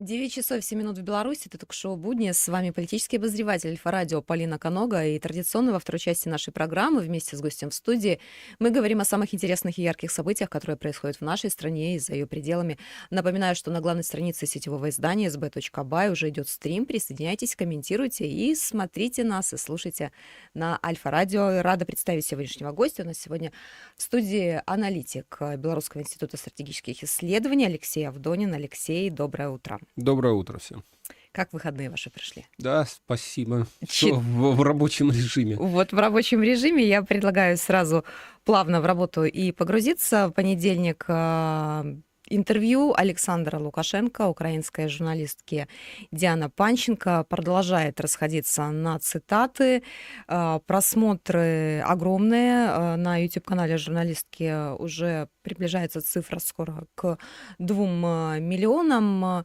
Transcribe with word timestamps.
9 0.00 0.32
часов 0.32 0.64
7 0.64 0.78
минут 0.78 0.96
в 0.96 1.02
Беларуси. 1.02 1.42
Это 1.44 1.58
ток-шоу 1.58 1.94
«Будни». 1.94 2.32
С 2.32 2.48
вами 2.48 2.70
политический 2.70 3.18
обозреватель 3.18 3.68
Альфа-радио 3.68 4.22
Полина 4.22 4.58
Конога. 4.58 5.04
И 5.04 5.18
традиционно 5.18 5.72
во 5.72 5.78
второй 5.78 5.98
части 5.98 6.26
нашей 6.26 6.54
программы 6.54 7.02
вместе 7.02 7.36
с 7.36 7.40
гостем 7.42 7.68
в 7.68 7.74
студии 7.74 8.18
мы 8.58 8.70
говорим 8.70 9.00
о 9.00 9.04
самых 9.04 9.34
интересных 9.34 9.76
и 9.76 9.82
ярких 9.82 10.10
событиях, 10.10 10.48
которые 10.48 10.78
происходят 10.78 11.18
в 11.18 11.20
нашей 11.20 11.50
стране 11.50 11.96
и 11.96 11.98
за 11.98 12.14
ее 12.14 12.26
пределами. 12.26 12.78
Напоминаю, 13.10 13.54
что 13.54 13.70
на 13.70 13.82
главной 13.82 14.02
странице 14.02 14.46
сетевого 14.46 14.88
издания 14.88 15.26
sb.by 15.26 16.10
уже 16.10 16.30
идет 16.30 16.48
стрим. 16.48 16.86
Присоединяйтесь, 16.86 17.54
комментируйте 17.54 18.26
и 18.26 18.54
смотрите 18.54 19.22
нас 19.22 19.52
и 19.52 19.58
слушайте 19.58 20.12
на 20.54 20.80
Альфа-радио. 20.82 21.60
Рада 21.60 21.84
представить 21.84 22.24
сегодняшнего 22.24 22.72
гостя. 22.72 23.02
У 23.02 23.06
нас 23.06 23.18
сегодня 23.18 23.52
в 23.98 24.02
студии 24.02 24.62
аналитик 24.64 25.36
Белорусского 25.58 26.00
института 26.00 26.38
стратегических 26.38 27.04
исследований 27.04 27.66
Алексей 27.66 28.08
Авдонин. 28.08 28.54
Алексей, 28.54 29.10
доброе 29.10 29.50
утро. 29.50 29.78
Доброе 29.96 30.34
утро 30.34 30.58
всем. 30.58 30.84
Как 31.32 31.52
выходные 31.52 31.90
ваши 31.90 32.10
прошли? 32.10 32.46
Да, 32.58 32.84
спасибо. 32.84 33.66
Чит... 33.86 34.14
В, 34.14 34.56
в 34.56 34.62
рабочем 34.62 35.12
режиме. 35.12 35.56
Вот 35.56 35.92
в 35.92 35.98
рабочем 35.98 36.42
режиме 36.42 36.84
я 36.84 37.02
предлагаю 37.02 37.56
сразу 37.56 38.04
плавно 38.44 38.80
в 38.80 38.86
работу 38.86 39.24
и 39.24 39.52
погрузиться. 39.52 40.28
В 40.28 40.32
понедельник 40.32 41.04
а, 41.06 41.84
интервью 42.26 42.94
Александра 42.96 43.60
Лукашенко, 43.60 44.26
украинской 44.26 44.88
журналистки 44.88 45.68
Диана 46.10 46.50
Панченко 46.50 47.24
продолжает 47.28 48.00
расходиться 48.00 48.68
на 48.70 48.98
цитаты. 48.98 49.84
А, 50.26 50.58
просмотры 50.58 51.80
огромные. 51.86 52.70
А, 52.70 52.96
на 52.96 53.18
YouTube-канале 53.18 53.76
журналистки 53.76 54.74
уже 54.78 55.28
приближается 55.42 56.00
цифра 56.00 56.40
скоро 56.40 56.86
к 56.96 57.18
двум 57.58 58.00
миллионам. 58.00 59.44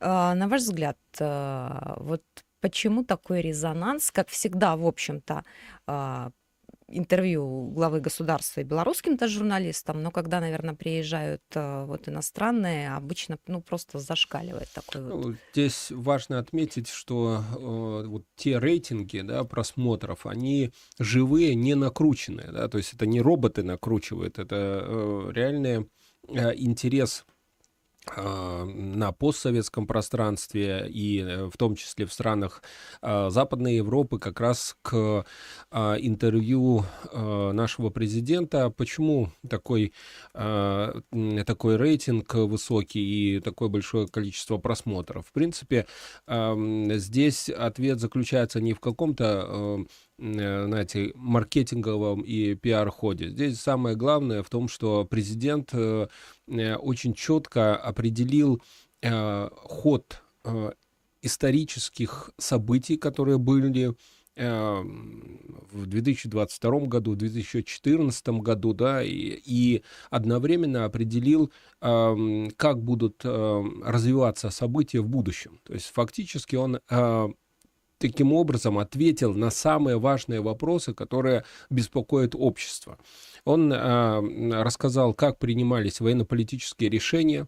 А, 0.00 0.34
на 0.34 0.48
ваш 0.48 0.62
взгляд, 0.62 0.98
а, 1.20 1.96
вот 2.00 2.22
почему 2.60 3.04
такой 3.04 3.40
резонанс, 3.40 4.10
как 4.10 4.28
всегда, 4.28 4.76
в 4.76 4.86
общем-то, 4.86 5.44
а, 5.86 6.30
интервью 6.88 7.70
главы 7.70 8.00
государства 8.00 8.60
и 8.60 8.64
белорусским-то 8.64 9.26
журналистам, 9.26 10.02
но 10.02 10.12
когда, 10.12 10.38
наверное, 10.38 10.74
приезжают 10.74 11.42
вот 11.52 12.08
иностранные, 12.08 12.94
обычно 12.94 13.38
ну 13.48 13.60
просто 13.60 13.98
зашкаливает 13.98 14.68
такой 14.72 15.02
вот. 15.02 15.24
Ну, 15.24 15.34
здесь 15.52 15.88
важно 15.90 16.38
отметить, 16.38 16.86
что 16.86 17.42
э, 17.42 18.06
вот 18.06 18.24
те 18.36 18.60
рейтинги 18.60 19.20
да, 19.20 19.42
просмотров, 19.42 20.26
они 20.26 20.70
живые, 21.00 21.56
не 21.56 21.74
накрученные, 21.74 22.52
да, 22.52 22.68
то 22.68 22.78
есть 22.78 22.92
это 22.94 23.04
не 23.04 23.20
роботы 23.20 23.64
накручивают, 23.64 24.38
это 24.38 24.54
э, 24.86 25.30
реальный 25.32 25.90
э, 26.28 26.54
интерес 26.54 27.24
на 28.16 29.12
постсоветском 29.12 29.86
пространстве 29.86 30.86
и 30.88 31.20
э, 31.20 31.46
в 31.46 31.56
том 31.56 31.74
числе 31.74 32.06
в 32.06 32.12
странах 32.12 32.62
а, 33.02 33.30
Западной 33.30 33.76
Европы 33.76 34.18
как 34.18 34.40
раз 34.40 34.76
к 34.82 35.24
а, 35.70 35.96
интервью 35.98 36.84
нашего 37.12 37.90
президента. 37.90 38.70
Почему 38.70 39.30
такой, 39.48 39.92
такой 40.32 41.76
рейтинг 41.76 42.34
высокий 42.34 43.36
и 43.36 43.40
такое 43.40 43.68
большое 43.68 44.06
количество 44.06 44.58
просмотров? 44.58 45.26
В 45.26 45.32
принципе, 45.32 45.86
здесь 46.28 47.48
ответ 47.48 48.00
заключается 48.00 48.60
не 48.60 48.72
в 48.72 48.80
каком-то 48.80 49.86
знаете, 50.18 51.12
маркетинговом 51.14 52.22
и 52.22 52.54
пиар-ходе. 52.54 53.28
Здесь 53.28 53.60
самое 53.60 53.96
главное 53.96 54.42
в 54.42 54.48
том, 54.48 54.68
что 54.68 55.04
президент 55.04 55.70
э, 55.72 56.08
э, 56.48 56.74
очень 56.76 57.14
четко 57.14 57.76
определил 57.76 58.62
ход 59.02 60.22
исторических 61.22 62.30
событий, 62.38 62.96
которые 62.96 63.38
были 63.38 63.94
в 64.34 65.86
2022 65.86 66.80
году, 66.86 67.12
в 67.12 67.16
2014 67.16 68.28
году, 68.28 68.72
да, 68.72 69.02
и, 69.04 69.38
и 69.44 69.82
одновременно 70.10 70.86
определил, 70.86 71.52
как 71.80 72.82
будут 72.82 73.22
развиваться 73.22 74.50
события 74.50 75.00
в 75.00 75.08
будущем. 75.08 75.60
То 75.62 75.74
есть 75.74 75.92
фактически 75.92 76.56
он 76.56 76.80
таким 77.98 78.32
образом 78.32 78.78
ответил 78.78 79.34
на 79.34 79.50
самые 79.50 79.98
важные 79.98 80.40
вопросы, 80.40 80.94
которые 80.94 81.44
беспокоят 81.70 82.34
общество. 82.34 82.98
Он 83.44 83.72
э, 83.72 84.62
рассказал, 84.62 85.14
как 85.14 85.38
принимались 85.38 86.00
военно-политические 86.00 86.90
решения, 86.90 87.46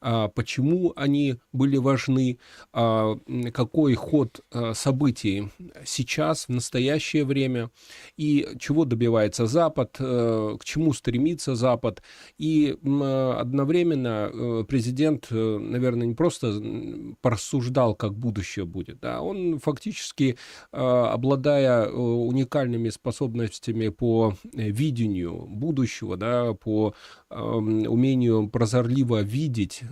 э, 0.00 0.28
почему 0.34 0.92
они 0.96 1.36
были 1.52 1.78
важны, 1.78 2.38
э, 2.72 3.14
какой 3.52 3.94
ход 3.94 4.40
э, 4.52 4.72
событий 4.74 5.48
сейчас, 5.84 6.46
в 6.46 6.50
настоящее 6.50 7.24
время, 7.24 7.70
и 8.16 8.48
чего 8.58 8.84
добивается 8.84 9.46
Запад, 9.46 9.96
э, 9.98 10.56
к 10.60 10.64
чему 10.64 10.92
стремится 10.92 11.54
Запад. 11.56 12.02
И 12.38 12.76
э, 12.80 13.32
одновременно 13.38 14.30
э, 14.32 14.64
президент, 14.68 15.26
э, 15.30 15.58
наверное, 15.58 16.06
не 16.06 16.14
просто 16.14 16.62
порассуждал, 17.20 17.94
как 17.96 18.14
будущее 18.14 18.64
будет, 18.64 19.00
да, 19.00 19.20
он 19.20 19.58
фактически, 19.58 19.81
э, 20.72 20.76
обладая 20.76 21.86
э, 21.86 21.90
уникальными 21.90 22.88
способностями 22.90 23.88
по 23.88 24.34
э, 24.52 24.70
видению, 24.70 25.46
будущего, 25.48 26.16
да, 26.16 26.54
по 26.54 26.94
э, 27.30 27.36
умению 27.36 28.48
прозорливо 28.48 29.22
видеть 29.22 29.82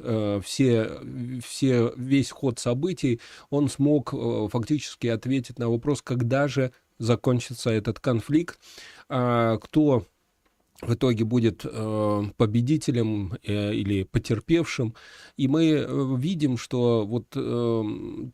все, 0.44 1.00
все, 1.44 1.92
весь 1.96 2.30
ход 2.30 2.58
событий, 2.58 3.20
он 3.50 3.68
смог 3.68 4.14
фактически 4.50 5.06
ответить 5.06 5.58
на 5.58 5.68
вопрос, 5.68 6.02
когда 6.02 6.48
же 6.48 6.72
закончится 6.98 7.70
этот 7.70 7.98
конфликт, 7.98 8.58
кто 9.08 10.04
в 10.82 10.94
итоге 10.94 11.24
будет 11.24 11.64
э, 11.64 12.22
победителем 12.36 13.34
э, 13.42 13.74
или 13.74 14.04
потерпевшим. 14.04 14.94
И 15.36 15.48
мы 15.48 15.70
э, 15.70 16.16
видим, 16.16 16.56
что 16.56 17.06
вот 17.06 17.26
э, 17.34 17.82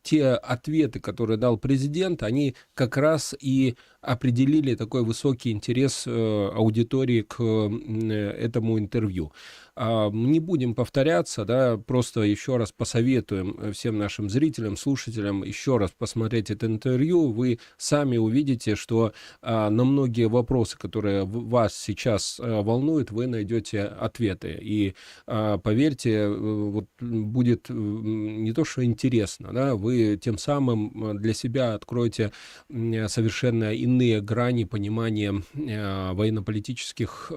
те 0.03 0.29
ответы, 0.31 1.01
которые 1.01 1.39
дал 1.39 1.59
президент, 1.59 2.23
они 2.23 2.55
как 2.75 2.97
раз 2.97 3.35
и 3.39 3.77
определили 4.07 4.75
такой 4.75 5.03
высокий 5.03 5.51
интерес 5.51 6.05
э, 6.07 6.51
аудитории 6.55 7.23
к 7.23 7.41
э, 7.41 8.31
этому 8.39 8.79
интервью. 8.79 9.33
А, 9.79 10.09
не 10.11 10.41
будем 10.41 10.75
повторяться, 10.75 11.45
да, 11.45 11.77
просто 11.77 12.23
еще 12.23 12.57
раз 12.57 12.73
посоветуем 12.73 13.73
всем 13.75 13.99
нашим 13.99 14.31
зрителям, 14.31 14.75
слушателям 14.79 15.45
еще 15.45 15.77
раз 15.77 15.91
посмотреть 15.91 16.51
это 16.51 16.65
интервью. 16.65 17.31
Вы 17.31 17.59
сами 17.77 18.17
увидите, 18.17 18.75
что 18.75 19.13
а, 19.43 19.69
на 19.69 19.85
многие 19.85 20.29
вопросы, 20.29 20.79
которые 20.79 21.27
вас 21.27 21.77
сейчас 21.77 22.41
а, 22.41 22.63
волнуют, 22.63 23.11
вы 23.11 23.27
найдете 23.27 23.83
ответы. 23.83 24.59
И 24.59 24.95
поверьте, 25.27 26.13
э, 26.13 26.35
вот 26.35 26.87
будет 27.01 27.69
не 27.69 28.53
то, 28.53 28.65
что 28.65 28.83
интересно, 28.83 29.53
да, 29.53 29.75
вы 29.75 30.19
тем 30.23 30.39
самым 30.39 31.19
для 31.19 31.35
себя 31.35 31.75
откроете 31.75 32.33
совершенно 32.69 33.75
иные 33.75 33.96
грани 34.21 34.65
понимания 34.65 35.43
военно-политических 35.55 37.33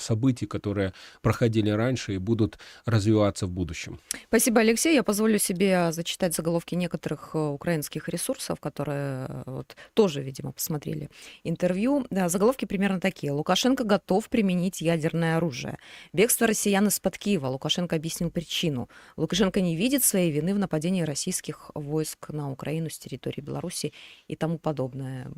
событий, 0.00 0.46
которые 0.46 0.92
проходили 1.20 1.70
раньше 1.70 2.14
и 2.14 2.18
будут 2.18 2.58
развиваться 2.86 3.46
в 3.46 3.50
будущем. 3.50 3.98
Спасибо, 4.28 4.60
Алексей. 4.60 4.94
Я 4.94 5.02
позволю 5.02 5.38
себе 5.38 5.92
зачитать 5.92 6.34
заголовки 6.34 6.74
некоторых 6.74 7.30
э, 7.34 7.38
украинских 7.38 8.08
ресурсов, 8.08 8.60
которые 8.60 9.26
э, 9.28 9.42
вот, 9.46 9.76
тоже, 9.94 10.22
видимо, 10.22 10.52
посмотрели 10.52 11.08
интервью. 11.44 12.06
Да, 12.10 12.28
заголовки 12.28 12.64
примерно 12.64 13.00
такие. 13.00 13.32
Лукашенко 13.32 13.84
готов 13.84 14.28
применить 14.28 14.80
ядерное 14.80 15.36
оружие. 15.36 15.78
Бегство 16.12 16.46
россиян 16.46 16.86
из-под 16.88 17.18
Киева. 17.18 17.46
Лукашенко 17.46 17.96
объяснил 17.96 18.30
причину. 18.30 18.88
Лукашенко 19.16 19.60
не 19.60 19.76
видит 19.76 20.04
своей 20.04 20.30
вины 20.30 20.54
в 20.54 20.58
нападении 20.58 21.02
российских 21.02 21.70
войск 21.74 22.30
на 22.30 22.50
Украину 22.50 22.90
с 22.90 22.98
территории 22.98 23.40
Беларуси 23.40 23.92
и 24.28 24.36
тому 24.36 24.58
подобное. 24.58 25.30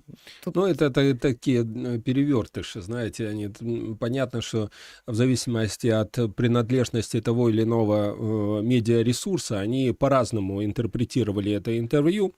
Тут... 0.42 0.54
Ну, 0.56 0.63
это, 0.66 0.86
это 0.86 1.14
такие 1.16 1.60
э, 1.60 1.98
перевертыши, 1.98 2.80
знаете, 2.80 3.28
они 3.28 3.48
понятно, 3.98 4.42
что 4.42 4.70
в 5.06 5.14
зависимости 5.14 5.88
от 5.88 6.16
принадлежности 6.36 7.20
того 7.20 7.48
или 7.50 7.62
иного 7.62 8.14
э, 8.14 8.62
медиаресурса, 8.62 9.60
они 9.60 9.92
по-разному 9.92 10.64
интерпретировали 10.64 11.52
это 11.52 11.78
интервью. 11.78 12.34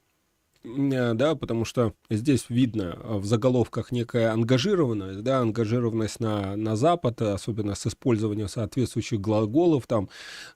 Э, 0.66 1.14
да, 1.14 1.34
потому 1.34 1.64
что 1.64 1.94
здесь 2.10 2.46
видно 2.48 2.98
в 3.04 3.24
заголовках 3.24 3.92
некая 3.92 4.32
ангажированность, 4.32 5.22
да, 5.22 5.40
ангажированность 5.40 6.20
на, 6.20 6.56
на 6.56 6.76
Запад, 6.76 7.22
особенно 7.22 7.74
с 7.74 7.86
использованием 7.86 8.48
соответствующих 8.48 9.20
глаголов, 9.20 9.86
там, 9.86 10.08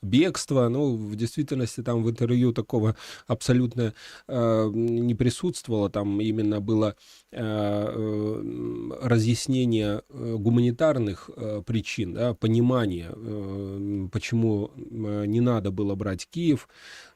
бегство, 0.03 0.69
ну, 0.69 0.97
в 0.97 1.17
действительности 1.17 1.83
там 1.83 2.03
в 2.03 2.11
интервью 2.11 2.53
такого 2.53 2.97
абсолютно 3.27 3.95
э, 4.27 4.71
не 4.73 5.15
присутствовало, 5.15 5.91
там 5.91 6.21
именно 6.21 6.61
было 6.61 6.97
э, 7.33 8.97
разъяснение 9.03 10.03
э, 10.09 10.37
гуманитарных 10.37 11.31
э, 11.37 11.63
причин, 11.65 12.15
да, 12.15 12.35
понимание, 12.35 13.11
э, 13.15 14.09
почему 14.13 14.71
э, 14.77 15.27
не 15.27 15.41
надо 15.41 15.71
было 15.71 15.95
брать 15.95 16.27
Киев, 16.29 16.69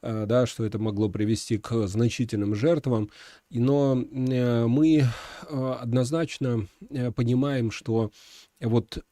э, 0.03 0.27
да, 0.27 0.47
что 0.47 0.65
это 0.65 0.79
могло 0.79 1.09
привести 1.09 1.59
к 1.59 1.87
значительным 1.87 2.55
жертвам. 2.55 2.84
Но 3.51 3.97
э, 3.97 4.67
мы 4.67 4.99
э, 4.99 5.77
однозначно 5.81 6.67
понимаем, 7.15 7.71
что 7.71 8.11
вот 8.61 9.05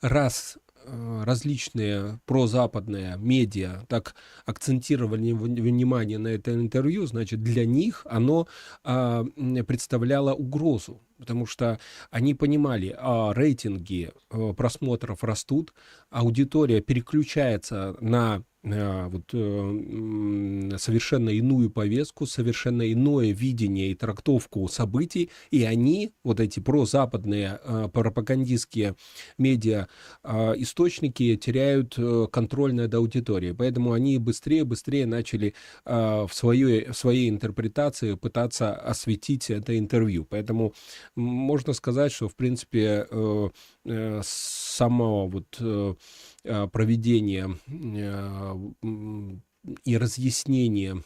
раз 0.00 0.58
различные 0.86 2.20
прозападные 2.24 3.16
медиа 3.18 3.84
так 3.88 4.14
акцентировали 4.46 5.32
внимание 5.32 6.18
на 6.18 6.28
это 6.28 6.54
интервью, 6.54 7.06
значит, 7.06 7.42
для 7.42 7.66
них 7.66 8.06
оно 8.08 8.48
а, 8.82 9.24
представляло 9.66 10.32
угрозу, 10.32 11.02
потому 11.18 11.46
что 11.46 11.78
они 12.10 12.34
понимали, 12.34 12.94
а, 12.96 13.32
рейтинги 13.34 14.10
просмотров 14.56 15.22
растут, 15.22 15.74
аудитория 16.10 16.80
переключается 16.80 17.96
на 18.00 18.38
Э, 18.38 18.49
вот, 18.62 19.30
э, 19.32 20.76
совершенно 20.78 21.30
иную 21.30 21.70
повестку, 21.70 22.26
совершенно 22.26 22.92
иное 22.92 23.32
видение 23.32 23.92
и 23.92 23.94
трактовку 23.94 24.68
событий, 24.68 25.30
и 25.50 25.62
они, 25.64 26.12
вот 26.24 26.40
эти 26.40 26.60
прозападные 26.60 27.58
э, 27.62 27.88
пропагандистские 27.92 28.96
медиа 29.38 29.88
источники 30.56 31.36
теряют 31.36 31.96
контроль 32.30 32.74
над 32.74 32.94
аудиторией, 32.94 33.54
поэтому 33.54 33.92
они 33.92 34.18
быстрее-быстрее 34.18 35.06
начали 35.06 35.54
в 35.84 36.30
своей, 36.32 36.90
в 36.90 36.94
своей 36.94 37.28
интерпретации 37.30 38.14
пытаться 38.14 38.74
осветить 38.74 39.50
это 39.50 39.78
интервью, 39.78 40.26
поэтому 40.28 40.74
можно 41.16 41.72
сказать, 41.72 42.12
что 42.12 42.28
в 42.28 42.36
принципе 42.36 43.06
само 44.22 45.28
вот 45.28 45.60
Э, 45.70 45.94
проведение 46.42 47.58
э, 47.66 48.70
и 49.84 49.96
разъяснение 49.96 51.02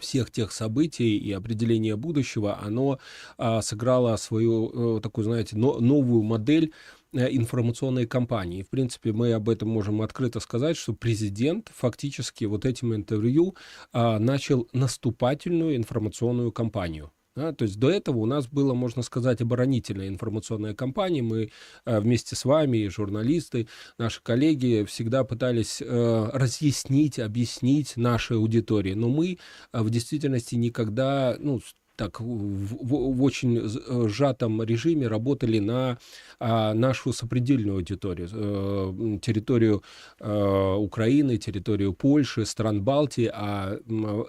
всех 0.00 0.30
тех 0.30 0.52
событий 0.52 1.16
и 1.16 1.32
определения 1.32 1.96
будущего, 1.96 2.58
оно 2.60 2.98
а, 3.38 3.62
сыграло 3.62 4.16
свою 4.16 4.98
э, 4.98 5.00
такую, 5.00 5.24
знаете, 5.24 5.56
но, 5.56 5.78
новую 5.78 6.22
модель 6.22 6.72
информационной 7.12 8.06
кампании. 8.06 8.62
В 8.62 8.68
принципе, 8.68 9.12
мы 9.12 9.32
об 9.32 9.48
этом 9.48 9.68
можем 9.68 10.02
открыто 10.02 10.40
сказать, 10.40 10.76
что 10.76 10.92
президент 10.92 11.70
фактически 11.74 12.44
вот 12.44 12.66
этим 12.66 12.94
интервью 12.94 13.56
а, 13.92 14.18
начал 14.18 14.68
наступательную 14.72 15.76
информационную 15.76 16.52
кампанию. 16.52 17.10
Да, 17.36 17.52
то 17.52 17.64
есть 17.64 17.78
до 17.78 17.90
этого 17.90 18.16
у 18.16 18.26
нас 18.26 18.48
было, 18.48 18.72
можно 18.72 19.02
сказать, 19.02 19.42
оборонительная 19.42 20.08
информационная 20.08 20.74
кампания. 20.74 21.20
Мы 21.20 21.50
э, 21.84 22.00
вместе 22.00 22.34
с 22.34 22.46
вами, 22.46 22.88
журналисты, 22.88 23.68
наши 23.98 24.22
коллеги, 24.22 24.86
всегда 24.88 25.22
пытались 25.22 25.82
э, 25.82 26.30
разъяснить, 26.32 27.18
объяснить 27.18 27.98
нашей 27.98 28.38
аудитории. 28.38 28.94
Но 28.94 29.10
мы 29.10 29.38
э, 29.72 29.82
в 29.82 29.90
действительности 29.90 30.54
никогда, 30.54 31.36
ну, 31.38 31.60
так 31.96 32.20
в, 32.20 32.24
в, 32.24 33.14
в 33.16 33.22
очень 33.22 33.58
э, 33.58 34.08
сжатом 34.08 34.62
режиме 34.62 35.08
работали 35.08 35.58
на 35.58 35.98
а, 36.38 36.74
нашу 36.74 37.12
сопредельную 37.12 37.76
аудиторию, 37.76 38.28
э, 38.32 39.18
территорию 39.22 39.82
э, 40.20 40.74
Украины, 40.74 41.38
территорию 41.38 41.92
Польши, 41.94 42.44
стран 42.44 42.82
Балтии. 42.82 43.30
А 43.32 43.78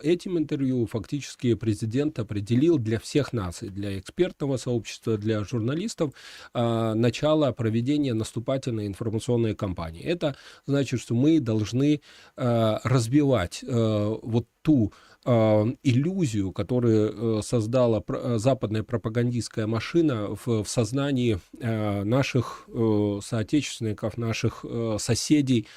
этим 0.03 0.37
интервью 0.37 0.87
фактически 0.87 1.53
президент 1.55 2.19
определил 2.19 2.77
для 2.77 2.99
всех 2.99 3.33
наций, 3.33 3.69
для 3.69 3.99
экспертного 3.99 4.57
сообщества, 4.57 5.17
для 5.17 5.43
журналистов 5.43 6.13
э, 6.53 6.93
начало 6.93 7.51
проведения 7.51 8.13
наступательной 8.13 8.87
информационной 8.87 9.55
кампании. 9.55 10.03
Это 10.03 10.35
значит, 10.65 11.01
что 11.01 11.13
мы 11.13 11.39
должны 11.39 12.01
э, 12.37 12.77
разбивать 12.83 13.63
э, 13.63 14.15
вот 14.23 14.47
ту 14.61 14.91
э, 14.91 15.06
иллюзию, 15.25 16.51
которую 16.51 17.39
э, 17.39 17.41
создала 17.41 18.03
э, 18.07 18.35
западная 18.37 18.83
пропагандистская 18.83 19.67
машина 19.67 20.35
в, 20.35 20.63
в 20.63 20.69
сознании 20.69 21.39
э, 21.59 22.03
наших 22.03 22.63
э, 22.67 23.19
соотечественников, 23.23 24.17
наших 24.17 24.63
э, 24.63 24.97
соседей, 24.99 25.67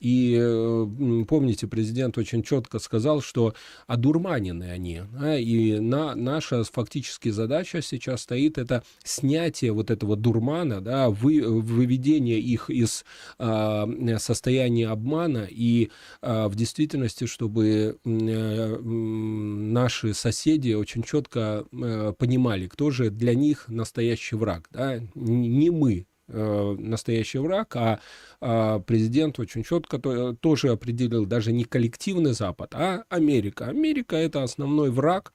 и 0.00 1.24
помните, 1.28 1.66
президент 1.66 2.18
очень 2.18 2.42
четко 2.42 2.78
сказал, 2.78 3.20
что 3.20 3.54
одурманены 3.86 4.64
они. 4.64 5.02
Да, 5.12 5.38
и 5.38 5.78
на, 5.78 6.14
наша 6.14 6.64
фактически 6.64 7.30
задача 7.30 7.82
сейчас 7.82 8.22
стоит 8.22 8.58
это 8.58 8.82
снятие 9.04 9.72
вот 9.72 9.90
этого 9.90 10.16
дурмана, 10.16 10.80
да, 10.80 11.10
вы, 11.10 11.42
выведение 11.42 12.40
их 12.40 12.70
из 12.70 13.04
а, 13.38 13.88
состояния 14.18 14.88
обмана 14.88 15.46
и 15.48 15.90
а, 16.22 16.48
в 16.48 16.54
действительности, 16.54 17.26
чтобы 17.26 17.98
а, 18.04 18.78
наши 18.80 20.14
соседи 20.14 20.72
очень 20.72 21.02
четко 21.02 21.64
а, 21.72 22.12
понимали, 22.12 22.66
кто 22.66 22.90
же 22.90 23.10
для 23.10 23.34
них 23.34 23.68
настоящий 23.68 24.36
враг. 24.36 24.68
Да? 24.70 25.00
Не 25.14 25.70
мы, 25.70 25.96
Э, 25.96 26.15
настоящий 26.28 27.38
враг, 27.38 27.76
а, 27.76 28.00
а 28.40 28.80
президент 28.80 29.38
очень 29.38 29.62
четко 29.62 29.98
то, 29.98 30.34
тоже 30.34 30.70
определил 30.70 31.26
даже 31.26 31.52
не 31.52 31.64
коллективный 31.64 32.32
Запад, 32.32 32.74
а 32.74 33.04
Америка. 33.08 33.66
Америка 33.66 34.16
это 34.16 34.42
основной 34.42 34.90
враг 34.90 35.32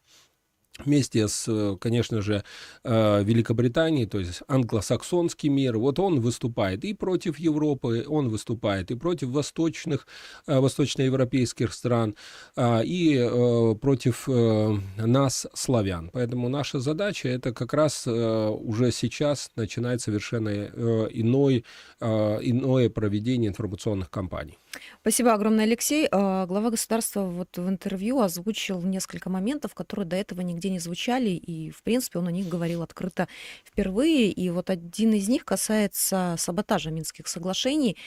вместе 0.80 1.28
с, 1.28 1.78
конечно 1.80 2.22
же, 2.22 2.44
э, 2.84 3.24
Великобританией, 3.24 4.06
то 4.06 4.20
есть 4.20 4.42
англосаксонский 4.48 5.50
мир, 5.50 5.78
вот 5.78 6.00
он 6.00 6.20
выступает 6.22 6.84
и 6.84 6.94
против 6.94 7.40
Европы, 7.40 8.06
он 8.08 8.30
выступает 8.30 8.92
и 8.92 8.96
против 8.96 9.30
восточных, 9.30 10.08
э, 10.48 10.60
восточноевропейских 10.60 11.74
стран, 11.74 12.16
а, 12.56 12.82
и 12.82 13.16
э, 13.18 13.76
против 13.76 14.28
нас, 14.28 15.48
славян. 15.54 16.10
Поэтому 16.14 16.50
наша 16.50 16.80
задача 16.80 17.30
это 17.30 17.54
как 17.54 17.74
раз 17.74 18.08
уже 18.08 18.92
сейчас 18.92 19.52
начинает 19.56 20.02
совершенно 20.02 20.50
иной, 20.50 21.66
иное 22.00 22.90
проведение 22.90 23.50
информационных 23.50 24.10
кампаний. 24.10 24.58
Спасибо 25.02 25.34
огромное, 25.34 25.66
Алексей. 25.66 26.08
А, 26.12 26.46
глава 26.46 26.70
государства 26.70 27.22
вот 27.24 27.58
в 27.58 27.68
интервью 27.68 28.22
озвучил 28.22 28.82
несколько 28.82 29.30
моментов, 29.30 29.74
которые 29.74 30.06
до 30.06 30.16
этого 30.16 30.42
нигде 30.42 30.70
не 30.70 30.80
звучали, 30.80 31.30
и, 31.32 31.72
в 31.72 31.84
принципе, 31.84 32.20
он 32.20 32.28
о 32.28 32.32
них 32.32 32.48
говорил 32.48 32.82
открыто 32.82 33.28
впервые. 33.66 34.32
И 34.32 34.50
вот 34.50 34.70
один 34.70 35.14
из 35.14 35.28
них 35.28 35.46
касается 35.46 36.36
саботажа 36.38 36.92
Минских 36.92 37.28
соглашений. 37.28 37.98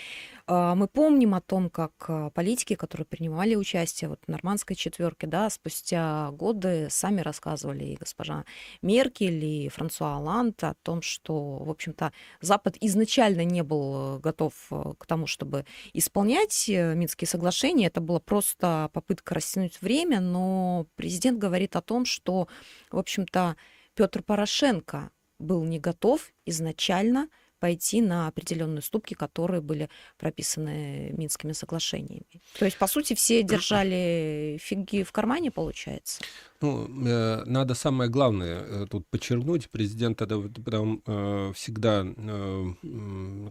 А, 0.47 0.75
мы 0.75 0.89
помним 0.89 1.35
о 1.35 1.41
том, 1.41 1.71
как 1.71 1.93
а, 2.09 2.29
политики, 2.31 2.75
которые 2.75 3.07
принимали 3.07 3.55
участие 3.55 4.11
вот 4.11 4.21
в 4.27 4.31
нормандской 4.31 4.77
четверке, 4.77 5.27
да, 5.27 5.49
спустя 5.49 6.31
годы 6.33 6.89
сами 6.91 7.23
рассказывали 7.23 7.85
и 7.85 7.97
госпожа 7.97 8.45
Меркель, 8.83 9.43
и 9.43 9.69
Франсуа 9.71 10.17
Оланд 10.17 10.63
о 10.63 10.75
том, 10.83 11.01
что, 11.01 11.57
в 11.57 11.71
общем-то, 11.71 12.13
Запад 12.43 12.77
изначально 12.81 13.45
не 13.45 13.63
был 13.63 14.19
готов 14.19 14.53
э, 14.71 14.93
к 14.99 15.07
тому, 15.07 15.27
чтобы 15.27 15.65
исполнять 15.95 16.69
э, 16.69 16.95
Минские 16.95 17.27
соглашения. 17.27 17.87
Это 17.87 18.03
была 18.03 18.21
просто 18.21 18.91
попытка 18.93 19.35
растянуть 19.35 19.81
время, 19.81 20.21
но 20.21 20.87
президент 20.97 21.39
говорит 21.39 21.75
о 21.75 21.81
том, 21.81 22.05
что, 22.05 22.49
в 22.91 22.99
общем-то, 22.99 23.57
Петр 23.95 24.23
Порошенко 24.23 25.11
был 25.39 25.65
не 25.65 25.79
готов 25.79 26.33
изначально 26.45 27.29
пойти 27.59 28.01
на 28.03 28.27
определенные 28.27 28.81
уступки, 28.81 29.15
которые 29.15 29.61
были 29.61 29.89
прописаны 30.19 31.13
Минскими 31.17 31.53
соглашениями. 31.53 32.43
То 32.59 32.65
есть, 32.65 32.79
по 32.79 32.87
сути, 32.87 33.15
все 33.15 33.43
держали 33.43 34.59
фиги 34.61 35.03
в 35.03 35.13
кармане, 35.13 35.51
получается? 35.51 36.23
Ну, 36.65 36.89
э, 37.07 37.43
надо 37.45 37.75
самое 37.75 38.09
главное 38.09 38.63
э, 38.63 38.87
тут 38.89 39.07
подчеркнуть. 39.11 39.69
Президент 39.69 40.23
это 40.23 40.41
потом 40.65 41.03
э, 41.07 41.53
всегда 41.55 42.07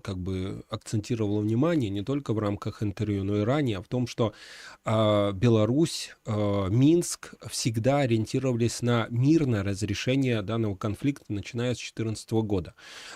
как 0.01 0.17
бы 0.17 0.63
акцентировал 0.69 1.41
внимание 1.41 1.91
не 1.91 2.01
только 2.03 2.33
в 2.33 2.39
рамках 2.39 2.81
интервью, 2.81 3.23
но 3.23 3.37
и 3.37 3.43
ранее, 3.43 3.81
в 3.81 3.87
том, 3.87 4.07
что 4.07 4.33
а, 4.85 5.31
Беларусь, 5.31 6.15
Минск 6.25 7.33
всегда 7.49 7.99
ориентировались 7.99 8.81
на 8.81 9.07
мирное 9.09 9.63
разрешение 9.63 10.41
данного 10.41 10.75
конфликта, 10.75 11.25
начиная 11.29 11.73
с 11.75 11.77
2014 11.77 12.31
года. 12.31 12.73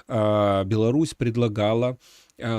А, 0.08 0.64
Беларусь 0.64 1.14
предлагала 1.14 1.98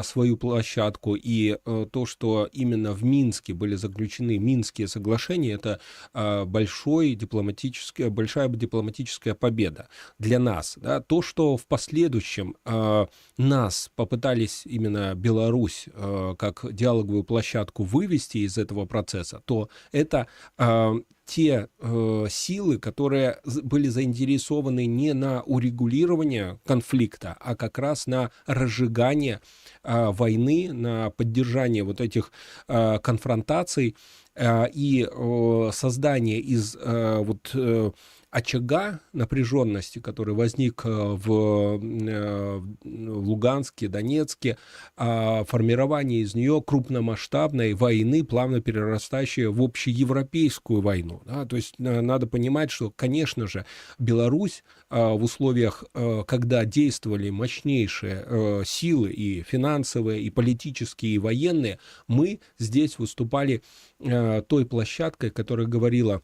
свою 0.03 0.37
площадку, 0.37 1.15
и 1.15 1.59
э, 1.65 1.87
то, 1.91 2.07
что 2.07 2.49
именно 2.53 2.93
в 2.93 3.05
Минске 3.05 3.55
были 3.55 3.75
заключены 3.77 4.39
Минские 4.39 4.89
соглашения, 4.89 5.53
это 5.53 5.81
э, 6.15 6.45
большой 6.45 7.15
дипломатическая, 7.15 8.11
большая 8.11 8.49
дипломатическая 8.49 9.35
победа 9.35 9.89
для 10.19 10.39
нас. 10.39 10.75
Да? 10.77 11.01
То, 11.01 11.23
что 11.23 11.57
в 11.57 11.67
последующем 11.67 12.57
э, 12.65 13.07
нас 13.37 13.91
попытались 13.95 14.63
именно 14.67 15.15
Беларусь 15.15 15.87
э, 15.93 16.35
как 16.39 16.67
диалоговую 16.73 17.25
площадку 17.25 17.85
вывести 17.85 18.39
из 18.39 18.59
этого 18.59 18.87
процесса, 18.87 19.43
то 19.45 19.69
это 19.93 20.27
э, 20.59 20.95
те 21.29 21.69
э, 21.79 22.27
силы, 22.31 22.79
которые 22.79 23.39
были 23.63 23.89
заинтересованы 23.89 24.87
не 24.87 25.13
на 25.13 25.43
урегулирование 25.43 26.59
конфликта, 26.67 27.37
а 27.39 27.55
как 27.55 27.79
раз 27.79 28.07
на 28.07 28.31
разжигание 28.47 29.41
э, 29.85 30.11
войны, 30.11 30.73
на 30.73 31.11
поддержание 31.11 31.85
вот 31.85 32.01
этих 32.01 32.33
э, 32.67 32.99
конфронтаций 33.01 33.95
э, 34.35 34.71
и 34.73 35.07
э, 35.07 35.71
создание 35.75 36.41
из 36.41 36.75
э, 36.77 37.19
вот 37.19 37.51
э, 37.53 37.91
очага 38.31 39.01
напряженности, 39.13 40.01
который 40.01 40.35
возник 40.35 40.83
э, 40.85 40.91
в, 40.91 41.81
э, 41.81 42.59
в 42.59 43.29
Луганске, 43.29 43.89
Донецке, 43.89 44.59
а 44.97 45.45
формирование 45.45 46.21
из 46.21 46.35
нее 46.35 46.63
крупномасштабной 46.65 47.73
войны, 47.73 48.25
плавно 48.25 48.61
перерастающей 48.61 49.47
в 49.47 49.63
общеевропейскую 49.63 50.83
войну. 50.83 51.23
Да? 51.25 51.47
То 51.47 51.57
есть 51.57 51.75
э, 51.79 52.01
надо 52.01 52.27
понимать, 52.27 52.71
что, 52.71 52.91
конечно 52.91 53.47
же, 53.47 53.65
Беларусь 53.99 54.63
в 54.91 55.23
условиях, 55.23 55.85
когда 56.27 56.65
действовали 56.65 57.29
мощнейшие 57.29 58.65
силы 58.65 59.11
и 59.11 59.43
финансовые, 59.43 60.23
и 60.23 60.31
политические, 60.31 61.15
и 61.15 61.19
военные, 61.19 61.79
мы 62.07 62.41
здесь 62.59 62.99
выступали 62.99 63.63
той 63.99 64.65
площадкой, 64.65 65.31
которая 65.31 65.67
говорила 65.67 66.23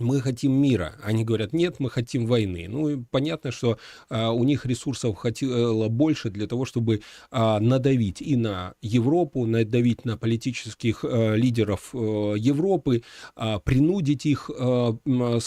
мы 0.00 0.20
хотим 0.20 0.52
мира. 0.52 0.94
Они 1.02 1.24
говорят, 1.24 1.52
нет, 1.52 1.76
мы 1.78 1.90
хотим 1.90 2.26
войны. 2.26 2.66
Ну, 2.68 2.88
и 2.88 2.96
понятно, 3.10 3.50
что 3.50 3.78
а, 4.08 4.32
у 4.32 4.44
них 4.44 4.66
ресурсов 4.66 5.16
хотело 5.16 5.88
больше 5.88 6.30
для 6.30 6.46
того, 6.46 6.64
чтобы 6.64 7.00
а, 7.30 7.60
надавить 7.60 8.20
и 8.20 8.36
на 8.36 8.74
Европу, 8.82 9.46
надавить 9.46 10.04
на 10.04 10.16
политических 10.16 11.04
а, 11.04 11.34
лидеров 11.34 11.90
а, 11.94 12.34
Европы, 12.34 13.02
а, 13.34 13.58
принудить 13.58 14.26
их 14.26 14.50
а, 14.50 14.96
а, 15.06 15.38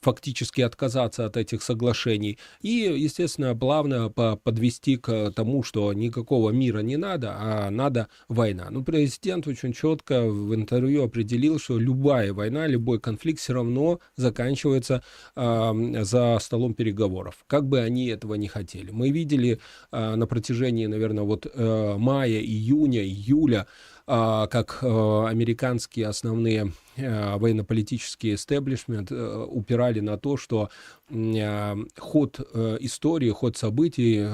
фактически 0.00 0.60
отказаться 0.60 1.26
от 1.26 1.36
этих 1.36 1.62
соглашений. 1.62 2.38
И, 2.60 2.70
естественно, 2.70 3.56
плавно 3.56 4.10
по 4.10 4.36
подвести 4.36 4.96
к 4.96 5.30
тому, 5.32 5.62
что 5.62 5.92
никакого 5.92 6.50
мира 6.50 6.80
не 6.80 6.96
надо, 6.96 7.34
а 7.38 7.70
надо 7.70 8.08
война. 8.28 8.68
Ну, 8.70 8.82
президент 8.82 9.46
очень 9.46 9.72
четко 9.72 10.22
в 10.22 10.54
интервью 10.54 11.04
определил, 11.04 11.58
что 11.58 11.78
любая 11.78 12.32
война, 12.32 12.66
любой 12.66 12.98
конфликт 12.98 13.27
конфликт 13.28 13.40
все 13.40 13.52
равно 13.52 14.00
заканчивается 14.16 15.02
э, 15.36 16.02
за 16.02 16.38
столом 16.40 16.74
переговоров, 16.74 17.34
как 17.46 17.66
бы 17.66 17.80
они 17.80 18.08
этого 18.08 18.34
не 18.34 18.48
хотели. 18.48 18.90
Мы 18.90 19.10
видели 19.10 19.58
э, 19.92 20.14
на 20.16 20.26
протяжении, 20.26 20.86
наверное, 20.86 21.24
вот 21.24 21.46
э, 21.46 21.96
мая, 21.98 22.40
июня, 22.40 23.02
июля, 23.02 23.66
как 24.08 24.78
э, 24.80 25.26
американские 25.26 26.06
основные 26.06 26.72
э, 26.96 27.36
военно-политические 27.36 28.36
истеблишмент 28.36 29.12
э, 29.12 29.44
упирали 29.46 30.00
на 30.00 30.16
то, 30.16 30.38
что 30.38 30.70
ход 31.10 32.38
истории, 32.80 33.30
ход 33.30 33.56
событий 33.56 34.26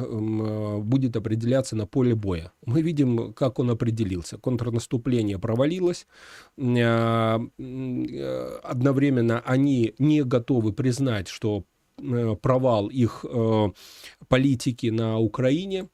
будет 0.80 1.16
определяться 1.16 1.76
на 1.76 1.86
поле 1.86 2.16
боя. 2.16 2.50
Мы 2.66 2.82
видим, 2.82 3.32
как 3.32 3.60
он 3.60 3.70
определился. 3.70 4.38
Контрнаступление 4.38 5.38
провалилось. 5.38 6.08
Одновременно 6.56 9.40
они 9.44 9.94
не 10.00 10.24
готовы 10.24 10.72
признать, 10.72 11.28
что 11.28 11.62
провал 12.42 12.88
их 12.88 13.24
политики 14.28 14.88
на 14.88 15.18
Украине 15.18 15.88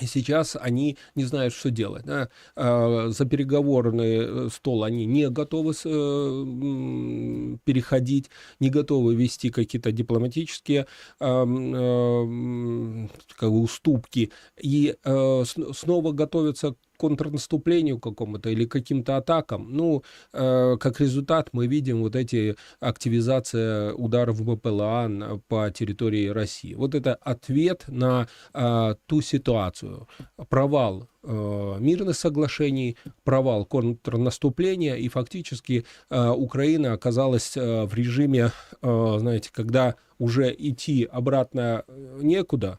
и 0.00 0.06
сейчас 0.06 0.56
они 0.60 0.98
не 1.14 1.24
знают, 1.24 1.54
что 1.54 1.70
делать. 1.70 2.04
Да? 2.04 2.28
А, 2.56 3.10
за 3.10 3.24
переговорный 3.26 4.46
э, 4.46 4.48
стол 4.52 4.82
они 4.82 5.06
не 5.06 5.30
готовы 5.30 5.72
э, 5.72 7.56
переходить, 7.64 8.28
не 8.58 8.70
готовы 8.70 9.14
вести 9.14 9.50
какие-то 9.50 9.92
дипломатические 9.92 10.88
как 11.18 11.46
бы, 11.46 13.08
уступки. 13.40 14.32
И 14.60 14.96
э, 15.04 15.44
снова 15.72 16.10
готовятся 16.10 16.74
контрнаступлению 17.04 17.98
какому-то 17.98 18.48
или 18.48 18.64
каким-то 18.64 19.18
атакам. 19.18 19.68
Ну, 19.70 20.02
э, 20.32 20.76
как 20.80 21.00
результат 21.00 21.50
мы 21.52 21.66
видим 21.66 22.00
вот 22.00 22.16
эти 22.16 22.56
активизация 22.80 23.92
ударов 23.92 24.42
БПЛА 24.42 25.40
по 25.48 25.70
территории 25.70 26.28
России. 26.28 26.72
Вот 26.74 26.94
это 26.94 27.14
ответ 27.14 27.84
на 27.88 28.26
э, 28.54 28.94
ту 29.06 29.20
ситуацию. 29.20 30.08
Провал 30.48 31.06
э, 31.22 31.76
мирных 31.78 32.16
соглашений, 32.16 32.96
провал 33.22 33.66
контрнаступления, 33.66 34.94
и 34.94 35.08
фактически 35.08 35.84
э, 36.08 36.30
Украина 36.30 36.94
оказалась 36.94 37.54
э, 37.54 37.84
в 37.84 37.94
режиме, 37.94 38.50
э, 38.80 39.16
знаете, 39.18 39.50
когда 39.52 39.94
уже 40.18 40.54
идти 40.56 41.04
обратно 41.04 41.84
э, 41.86 42.20
некуда, 42.22 42.78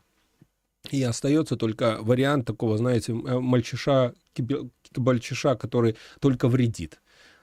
и 0.92 1.01
остается 1.04 1.56
только 1.56 1.98
вариант 2.01 2.46
такого, 2.46 2.77
знаете, 2.77 3.12
э, 3.12 3.39
мальчиша, 3.39 4.13
кибальчиша, 4.34 5.56
который 5.56 5.96
только 6.20 6.48
вредит 6.48 7.00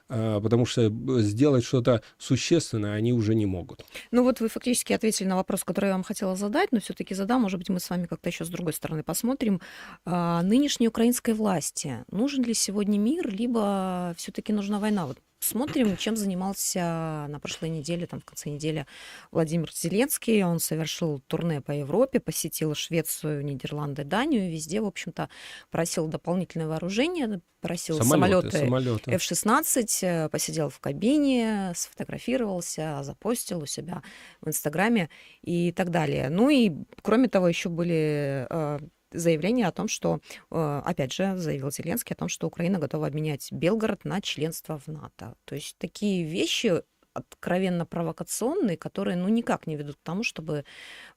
а, 0.09 0.39
потому 0.41 0.65
что 0.65 0.91
сделать 1.21 1.63
что-то 1.63 2.03
существенное 2.17 2.93
они 2.93 3.13
уже 3.13 3.35
не 3.35 3.45
могут. 3.45 3.85
Ну 4.11 4.23
вот 4.23 4.41
вы 4.41 4.49
фактически 4.49 4.93
ответили 4.93 5.27
на 5.27 5.35
вопрос, 5.35 5.63
который 5.63 5.87
я 5.87 5.93
вам 5.93 6.03
хотела 6.03 6.35
задать, 6.35 6.71
но 6.71 6.79
все-таки 6.79 7.15
задам, 7.15 7.41
может 7.41 7.57
быть, 7.57 7.69
мы 7.69 7.79
с 7.79 7.89
вами 7.89 8.05
как-то 8.05 8.29
еще 8.29 8.45
с 8.45 8.49
другой 8.49 8.73
стороны 8.73 9.01
посмотрим. 9.01 9.61
А, 10.05 10.43
нынешней 10.43 10.87
украинской 10.87 11.33
власти 11.33 12.03
нужен 12.11 12.43
ли 12.43 12.53
сегодня 12.53 12.99
мир, 12.99 13.33
либо 13.33 14.13
все-таки 14.17 14.53
нужна 14.53 14.79
война? 14.79 15.07
Вот 15.07 15.17
Смотрим, 15.43 15.97
чем 15.97 16.15
занимался 16.15 17.25
на 17.27 17.37
прошлой 17.41 17.69
неделе, 17.69 18.07
там 18.07 18.21
в 18.21 18.25
конце 18.25 18.49
недели 18.49 18.87
Владимир 19.29 19.69
Зеленский. 19.73 20.41
Он 20.41 20.59
совершил 20.59 21.19
турне 21.27 21.59
по 21.59 21.71
Европе, 21.71 22.21
посетил 22.21 22.73
Швецию, 22.75 23.43
Нидерланды, 23.43 24.05
Данию. 24.05 24.49
Везде, 24.49 24.79
в 24.79 24.85
общем-то, 24.85 25.27
просил 25.69 26.07
дополнительное 26.07 26.67
вооружение, 26.67 27.41
просил 27.59 28.01
самолеты, 28.01 28.51
самолеты, 28.51 29.11
F-16, 29.11 29.87
э, 30.03 30.29
посидел 30.29 30.69
в 30.69 30.79
кабине, 30.79 31.73
сфотографировался, 31.75 33.01
запостил 33.03 33.63
у 33.63 33.65
себя 33.65 34.01
в 34.39 34.47
Инстаграме 34.47 35.09
и 35.41 35.73
так 35.73 35.89
далее. 35.89 36.29
Ну 36.29 36.49
и, 36.49 36.71
кроме 37.01 37.27
того, 37.27 37.49
еще 37.49 37.67
были 37.67 38.47
э, 38.49 38.79
заявление 39.13 39.67
о 39.67 39.71
том, 39.71 39.87
что, 39.87 40.19
э, 40.51 40.81
опять 40.85 41.13
же, 41.13 41.37
заявил 41.37 41.71
Зеленский 41.71 42.13
о 42.13 42.17
том, 42.17 42.29
что 42.29 42.47
Украина 42.47 42.79
готова 42.79 43.07
обменять 43.07 43.51
Белгород 43.51 44.05
на 44.05 44.21
членство 44.21 44.79
в 44.79 44.87
НАТО. 44.87 45.35
То 45.45 45.55
есть 45.55 45.77
такие 45.77 46.23
вещи 46.23 46.83
откровенно 47.13 47.85
провокационные, 47.85 48.77
которые 48.77 49.15
ну 49.17 49.27
никак 49.29 49.67
не 49.67 49.75
ведут 49.75 49.97
к 49.97 50.03
тому, 50.03 50.23
чтобы 50.23 50.65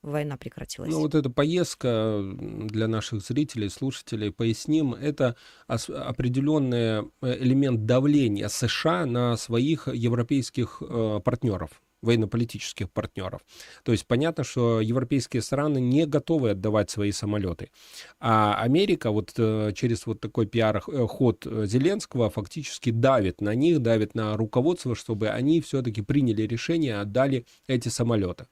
война 0.02 0.36
прекратилась. 0.36 0.90
Ну 0.90 1.00
вот 1.00 1.14
эта 1.14 1.30
поездка 1.30 2.22
для 2.22 2.86
наших 2.86 3.22
зрителей, 3.22 3.70
слушателей, 3.70 4.30
поясним, 4.30 4.94
это 4.94 5.36
определенный 5.66 7.10
э, 7.22 7.38
элемент 7.38 7.86
давления 7.86 8.48
США 8.48 9.06
на 9.06 9.36
своих 9.36 9.88
европейских 9.88 10.82
э, 10.82 11.20
партнеров 11.24 11.80
военно-политических 12.06 12.90
партнеров. 12.90 13.40
То 13.82 13.92
есть 13.92 14.06
понятно, 14.06 14.44
что 14.44 14.80
европейские 14.80 15.42
страны 15.42 15.78
не 15.78 16.06
готовы 16.06 16.50
отдавать 16.50 16.90
свои 16.90 17.12
самолеты. 17.12 17.70
А 18.20 18.54
Америка 18.54 19.10
вот 19.10 19.32
э, 19.36 19.72
через 19.74 20.06
вот 20.06 20.20
такой 20.20 20.46
пиар-ход 20.46 21.46
э, 21.46 21.66
Зеленского 21.66 22.30
фактически 22.30 22.90
давит 22.90 23.40
на 23.40 23.54
них, 23.54 23.80
давит 23.80 24.14
на 24.14 24.36
руководство, 24.36 24.94
чтобы 24.94 25.28
они 25.28 25.60
все-таки 25.60 26.02
приняли 26.02 26.42
решение, 26.42 27.00
отдали 27.00 27.44
эти 27.66 27.88
самолеты. 27.88 28.46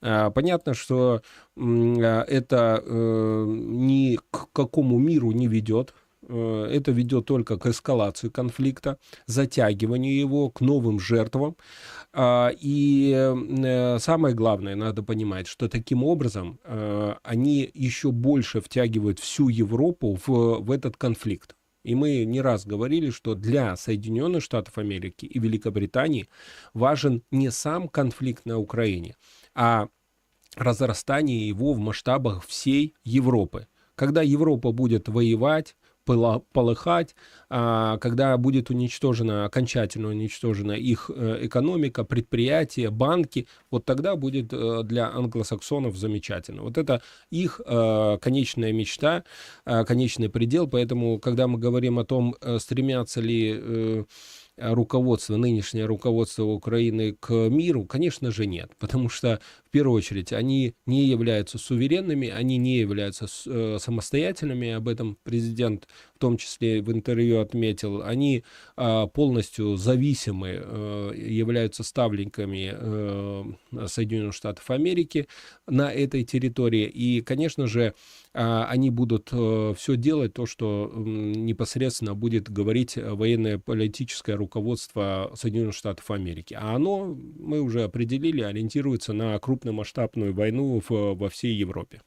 Понятно, 0.00 0.74
что 0.74 1.22
это 1.56 2.82
э, 2.84 3.44
ни 3.48 4.18
к 4.30 4.48
какому 4.52 4.98
миру 4.98 5.32
не 5.32 5.46
ведет, 5.46 5.94
Э, 5.96 6.05
это 6.28 6.92
ведет 6.92 7.26
только 7.26 7.58
к 7.58 7.66
эскалации 7.66 8.28
конфликта, 8.28 8.98
затягиванию 9.26 10.16
его, 10.16 10.50
к 10.50 10.60
новым 10.60 10.98
жертвам. 10.98 11.56
А, 12.12 12.50
и 12.58 13.12
э, 13.14 13.98
самое 13.98 14.34
главное, 14.34 14.74
надо 14.74 15.02
понимать, 15.02 15.46
что 15.46 15.68
таким 15.68 16.02
образом 16.02 16.58
э, 16.64 17.14
они 17.22 17.70
еще 17.74 18.10
больше 18.10 18.60
втягивают 18.60 19.18
всю 19.18 19.48
Европу 19.48 20.18
в, 20.26 20.60
в 20.60 20.70
этот 20.70 20.96
конфликт. 20.96 21.54
И 21.84 21.94
мы 21.94 22.24
не 22.24 22.40
раз 22.40 22.66
говорили, 22.66 23.10
что 23.10 23.34
для 23.36 23.76
Соединенных 23.76 24.42
Штатов 24.42 24.76
Америки 24.76 25.24
и 25.24 25.38
Великобритании 25.38 26.28
важен 26.74 27.22
не 27.30 27.52
сам 27.52 27.88
конфликт 27.88 28.44
на 28.44 28.58
Украине, 28.58 29.14
а 29.54 29.88
разрастание 30.56 31.46
его 31.46 31.74
в 31.74 31.78
масштабах 31.78 32.44
всей 32.44 32.94
Европы 33.04 33.68
Когда 33.94 34.22
Европа 34.22 34.72
будет 34.72 35.08
воевать, 35.08 35.76
полыхать, 36.06 37.14
а, 37.50 37.98
когда 37.98 38.36
будет 38.36 38.70
уничтожена, 38.70 39.44
окончательно 39.44 40.08
уничтожена 40.08 40.72
их 40.72 41.10
э, 41.14 41.38
экономика, 41.42 42.04
предприятия, 42.04 42.90
банки, 42.90 43.46
вот 43.70 43.84
тогда 43.84 44.16
будет 44.16 44.52
э, 44.52 44.82
для 44.84 45.10
англосаксонов 45.10 45.96
замечательно. 45.96 46.62
Вот 46.62 46.78
это 46.78 47.02
их 47.30 47.60
э, 47.64 48.18
конечная 48.20 48.72
мечта, 48.72 49.24
конечный 49.64 50.28
предел, 50.28 50.68
поэтому, 50.68 51.18
когда 51.18 51.46
мы 51.46 51.58
говорим 51.58 51.98
о 51.98 52.04
том, 52.04 52.36
стремятся 52.58 53.20
ли 53.20 54.04
руководство, 54.56 55.36
нынешнее 55.36 55.84
руководство 55.84 56.44
Украины 56.44 57.12
к 57.12 57.32
миру, 57.32 57.84
конечно 57.84 58.30
же 58.30 58.46
нет, 58.46 58.70
потому 58.78 59.08
что 59.08 59.40
первую 59.76 59.98
очередь 59.98 60.32
они 60.32 60.74
не 60.86 61.04
являются 61.04 61.58
суверенными, 61.58 62.28
они 62.28 62.56
не 62.56 62.78
являются 62.78 63.26
э, 63.46 63.76
самостоятельными, 63.78 64.70
об 64.70 64.88
этом 64.88 65.18
президент 65.22 65.86
в 66.16 66.18
том 66.18 66.38
числе 66.38 66.80
в 66.80 66.90
интервью 66.90 67.40
отметил, 67.40 68.02
они 68.02 68.42
э, 68.76 69.06
полностью 69.12 69.76
зависимы, 69.76 70.58
э, 70.58 71.12
являются 71.14 71.82
ставленниками 71.84 72.72
э, 72.72 73.86
Соединенных 73.86 74.34
Штатов 74.34 74.70
Америки 74.70 75.28
на 75.66 75.92
этой 75.92 76.24
территории, 76.24 76.86
и, 76.86 77.20
конечно 77.20 77.66
же, 77.66 77.92
э, 78.32 78.64
они 78.68 78.88
будут 78.88 79.26
все 79.28 79.96
делать 79.96 80.32
то, 80.32 80.46
что 80.46 80.90
непосредственно 80.96 82.14
будет 82.14 82.50
говорить 82.50 82.96
военное 82.96 83.58
политическое 83.58 84.36
руководство 84.36 85.32
Соединенных 85.34 85.74
Штатов 85.74 86.10
Америки. 86.10 86.56
А 86.58 86.76
оно, 86.76 87.14
мы 87.38 87.60
уже 87.60 87.82
определили, 87.82 88.40
ориентируется 88.40 89.12
на 89.12 89.38
крупномасштабную 89.66 90.32
войну 90.32 90.80
в, 90.88 91.14
во 91.14 91.28
всей 91.28 91.54
Европе. 91.54 92.00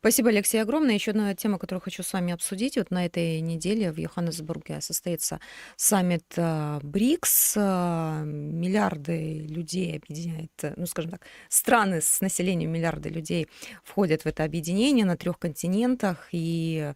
Спасибо, 0.00 0.28
Алексей, 0.28 0.62
огромное. 0.62 0.94
Еще 0.94 1.10
одна 1.10 1.34
тема, 1.34 1.58
которую 1.58 1.82
хочу 1.82 2.02
с 2.02 2.12
вами 2.12 2.32
обсудить. 2.32 2.76
Вот 2.76 2.90
на 2.90 3.06
этой 3.06 3.40
неделе 3.40 3.92
в 3.92 3.98
Йоханнесбурге 3.98 4.80
состоится 4.80 5.40
саммит 5.76 6.24
э, 6.36 6.78
БРИКС. 6.82 7.54
Э, 7.56 8.22
миллиарды 8.24 9.40
людей 9.48 9.96
объединяет, 9.96 10.52
э, 10.62 10.74
ну, 10.76 10.86
скажем 10.86 11.10
так, 11.10 11.22
страны 11.48 12.00
с 12.00 12.20
населением 12.20 12.72
миллиарды 12.72 13.08
людей 13.08 13.48
входят 13.84 14.22
в 14.22 14.26
это 14.26 14.44
объединение 14.44 15.04
на 15.04 15.16
трех 15.16 15.38
континентах, 15.38 16.28
и 16.32 16.92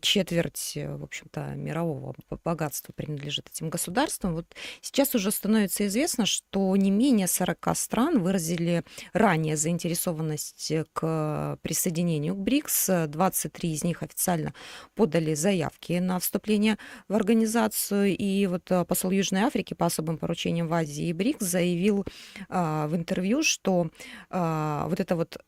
четверть, 0.00 0.72
в 0.76 1.04
общем-то, 1.04 1.54
мирового 1.54 2.14
богатства 2.44 2.92
принадлежит 2.92 3.48
этим 3.48 3.70
государствам. 3.70 4.34
Вот 4.34 4.46
сейчас 4.80 5.14
уже 5.14 5.30
становится 5.30 5.86
известно, 5.86 6.26
что 6.26 6.74
не 6.76 6.90
менее 6.90 7.26
40 7.26 7.76
стран 7.76 8.20
выразили 8.20 8.84
ранее 9.12 9.56
заинтересованность 9.56 10.72
к 10.92 11.58
присоединению 11.62 11.95
присоединению 11.96 12.34
к 12.34 12.38
БРИКС. 12.38 12.90
23 13.08 13.72
из 13.72 13.84
них 13.84 14.02
официально 14.02 14.52
подали 14.94 15.34
заявки 15.34 15.94
на 15.94 16.18
вступление 16.18 16.76
в 17.08 17.14
организацию. 17.14 18.16
И 18.16 18.46
вот 18.46 18.70
э, 18.70 18.84
посол 18.84 19.10
Южной 19.10 19.42
Африки 19.42 19.74
по 19.74 19.86
особым 19.86 20.18
поручениям 20.18 20.68
в 20.68 20.74
Азии 20.74 21.12
БРИКС 21.12 21.44
заявил 21.46 22.04
а, 22.48 22.86
в 22.88 22.94
интервью, 22.96 23.42
что 23.42 23.88
а, 24.30 24.86
вот 24.88 25.00
это 25.00 25.16
вот 25.16 25.38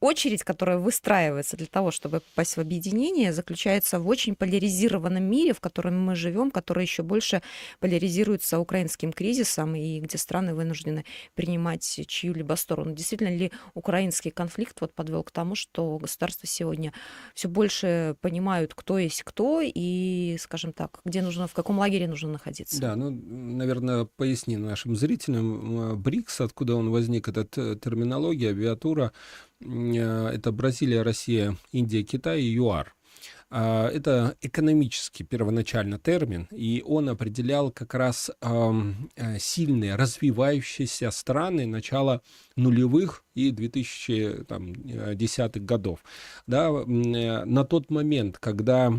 очередь, 0.00 0.42
которая 0.42 0.78
выстраивается 0.78 1.56
для 1.56 1.66
того, 1.66 1.90
чтобы 1.90 2.20
попасть 2.20 2.56
в 2.56 2.60
объединение, 2.60 3.32
заключается 3.32 4.00
в 4.00 4.08
очень 4.08 4.34
поляризированном 4.34 5.22
мире, 5.22 5.52
в 5.52 5.60
котором 5.60 6.00
мы 6.00 6.16
живем, 6.16 6.50
который 6.50 6.82
еще 6.82 7.02
больше 7.02 7.42
поляризируется 7.78 8.58
украинским 8.58 9.12
кризисом 9.12 9.76
и 9.76 10.00
где 10.00 10.18
страны 10.18 10.54
вынуждены 10.54 11.04
принимать 11.34 12.00
чью-либо 12.08 12.54
сторону. 12.54 12.94
Действительно 12.94 13.34
ли 13.34 13.52
украинский 13.74 14.30
конфликт 14.30 14.80
вот 14.80 14.92
подвел 14.94 15.22
к 15.22 15.30
тому, 15.30 15.54
что 15.54 15.98
государства 15.98 16.48
сегодня 16.48 16.92
все 17.34 17.48
больше 17.48 18.16
понимают, 18.20 18.74
кто 18.74 18.98
есть 18.98 19.22
кто 19.22 19.60
и, 19.62 20.36
скажем 20.40 20.72
так, 20.72 21.00
где 21.04 21.22
нужно, 21.22 21.46
в 21.46 21.54
каком 21.54 21.78
лагере 21.78 22.08
нужно 22.08 22.32
находиться? 22.32 22.80
Да, 22.80 22.96
ну, 22.96 23.10
наверное, 23.10 24.04
поясни 24.16 24.56
нашим 24.56 24.96
зрителям. 24.96 26.00
БРИКС, 26.00 26.40
откуда 26.40 26.74
он 26.74 26.90
возник, 26.90 27.28
эта 27.28 27.44
терминология, 27.76 28.48
авиатура, 28.48 29.12
Э, 29.59 29.59
это 29.60 30.52
Бразилия, 30.52 31.02
Россия, 31.02 31.56
Индия, 31.72 32.02
Китай 32.02 32.42
и 32.42 32.54
ЮАР. 32.54 32.94
А, 33.52 33.88
это 33.88 34.36
экономический 34.42 35.24
первоначально 35.24 35.98
термин, 35.98 36.46
и 36.52 36.84
он 36.86 37.08
определял 37.08 37.72
как 37.72 37.94
раз 37.94 38.30
э, 38.40 38.82
сильные 39.40 39.96
развивающиеся 39.96 41.10
страны 41.10 41.66
начала 41.66 42.22
нулевых 42.54 43.24
и 43.34 43.50
2010-х 43.50 45.60
годов. 45.60 45.98
Да, 46.46 46.68
э, 46.68 47.44
на 47.44 47.64
тот 47.64 47.90
момент, 47.90 48.38
когда 48.38 48.92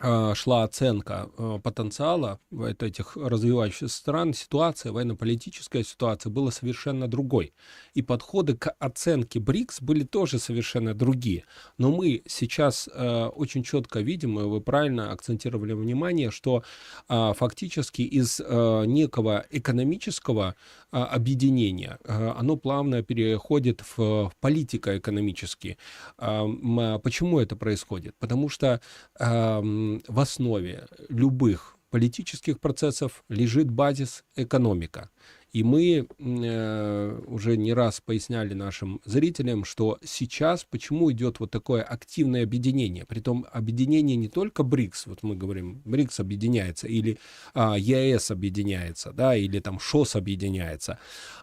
шла 0.00 0.62
оценка 0.64 1.30
а, 1.38 1.58
потенциала 1.58 2.38
этих 2.80 3.16
развивающихся 3.16 3.88
стран, 3.88 4.34
ситуация, 4.34 4.92
военно-политическая 4.92 5.82
ситуация 5.84 6.30
была 6.30 6.50
совершенно 6.50 7.08
другой. 7.08 7.54
И 7.94 8.02
подходы 8.02 8.56
к 8.56 8.74
оценке 8.78 9.40
БРИКС 9.40 9.80
были 9.80 10.04
тоже 10.04 10.38
совершенно 10.38 10.92
другие. 10.94 11.44
Но 11.78 11.90
мы 11.90 12.22
сейчас 12.26 12.88
э, 12.92 13.24
очень 13.26 13.62
четко 13.62 14.00
видим, 14.00 14.38
и 14.38 14.42
вы 14.42 14.60
правильно 14.60 15.12
акцентировали 15.12 15.72
внимание, 15.72 16.30
что 16.30 16.62
фактически 17.08 18.02
из 18.02 18.38
некого 18.40 19.46
экономического 19.50 20.56
объединения 20.90 21.98
э, 22.04 22.32
оно 22.36 22.56
плавно 22.56 23.02
переходит 23.02 23.82
в, 23.96 24.32
политико-экономический. 24.40 25.76
Э, 26.18 26.98
почему 27.02 27.40
это 27.40 27.56
происходит? 27.56 28.14
Потому 28.18 28.48
что 28.48 28.80
в 29.18 30.20
основе 30.20 30.86
любых 31.08 31.76
политических 31.90 32.60
процессов 32.60 33.24
лежит 33.28 33.70
базис 33.70 34.24
экономика. 34.36 35.10
И 35.56 35.62
мы 35.62 36.06
э, 36.18 37.20
уже 37.28 37.56
не 37.56 37.72
раз 37.72 38.02
поясняли 38.02 38.52
нашим 38.52 39.00
зрителям, 39.06 39.64
что 39.64 39.98
сейчас 40.04 40.64
почему 40.64 41.10
идет 41.10 41.40
вот 41.40 41.50
такое 41.50 41.82
активное 41.82 42.42
объединение. 42.42 43.06
Притом 43.06 43.46
объединение 43.50 44.18
не 44.18 44.28
только 44.28 44.64
БРИКС, 44.64 45.06
вот 45.06 45.22
мы 45.22 45.34
говорим, 45.34 45.80
БРИКС 45.86 46.20
объединяется, 46.20 46.88
или 46.88 47.18
а, 47.54 47.78
ЕС 47.78 48.30
объединяется, 48.30 49.12
да, 49.12 49.34
или 49.34 49.58
там 49.60 49.80
ШОС 49.80 50.16
объединяется, 50.16 50.98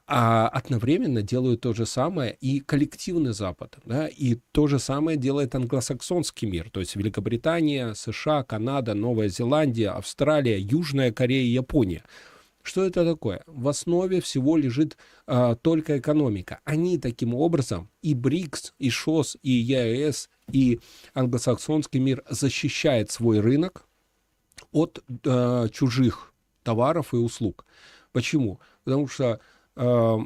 а 0.06 0.48
одновременно 0.48 1.24
делают 1.24 1.62
то 1.62 1.74
же 1.74 1.88
самое 1.88 2.38
и 2.40 2.60
коллективный 2.60 3.34
Запад, 3.34 3.80
да, 3.84 4.08
и 4.08 4.38
то 4.52 4.68
же 4.68 4.78
самое 4.78 5.18
делает 5.18 5.56
англосаксонский 5.56 6.48
мир, 6.48 6.70
то 6.70 6.82
есть 6.82 6.96
Великобритания, 6.96 7.96
США, 7.96 8.44
Канада, 8.44 8.94
Новая 8.94 9.30
Зеландия, 9.30 9.90
Австралия, 9.90 10.60
Южная 10.60 11.12
Корея, 11.12 11.48
Япония. 11.48 12.04
Что 12.64 12.86
это 12.86 13.06
такое? 13.06 13.44
В 13.46 13.68
основе 13.68 14.22
всего 14.22 14.56
лежит 14.56 14.98
а, 15.28 15.56
только 15.56 16.00
экономика. 16.00 16.62
Они 16.64 16.98
таким 16.98 17.36
образом, 17.36 17.90
и 18.02 18.16
БРИКС, 18.16 18.74
и 18.80 18.90
ШОС, 18.90 19.38
и 19.44 19.52
ЕАЭС, 19.52 20.30
и 20.52 20.80
англосаксонский 21.14 22.00
мир 22.00 22.24
защищает 22.30 23.12
свой 23.12 23.42
рынок 23.42 23.86
от 24.72 25.04
а, 25.26 25.68
чужих 25.68 26.34
товаров 26.64 27.14
и 27.14 27.18
услуг. 27.18 27.66
Почему? 28.14 28.62
Потому 28.86 29.10
что 29.10 29.42
а, 29.76 30.20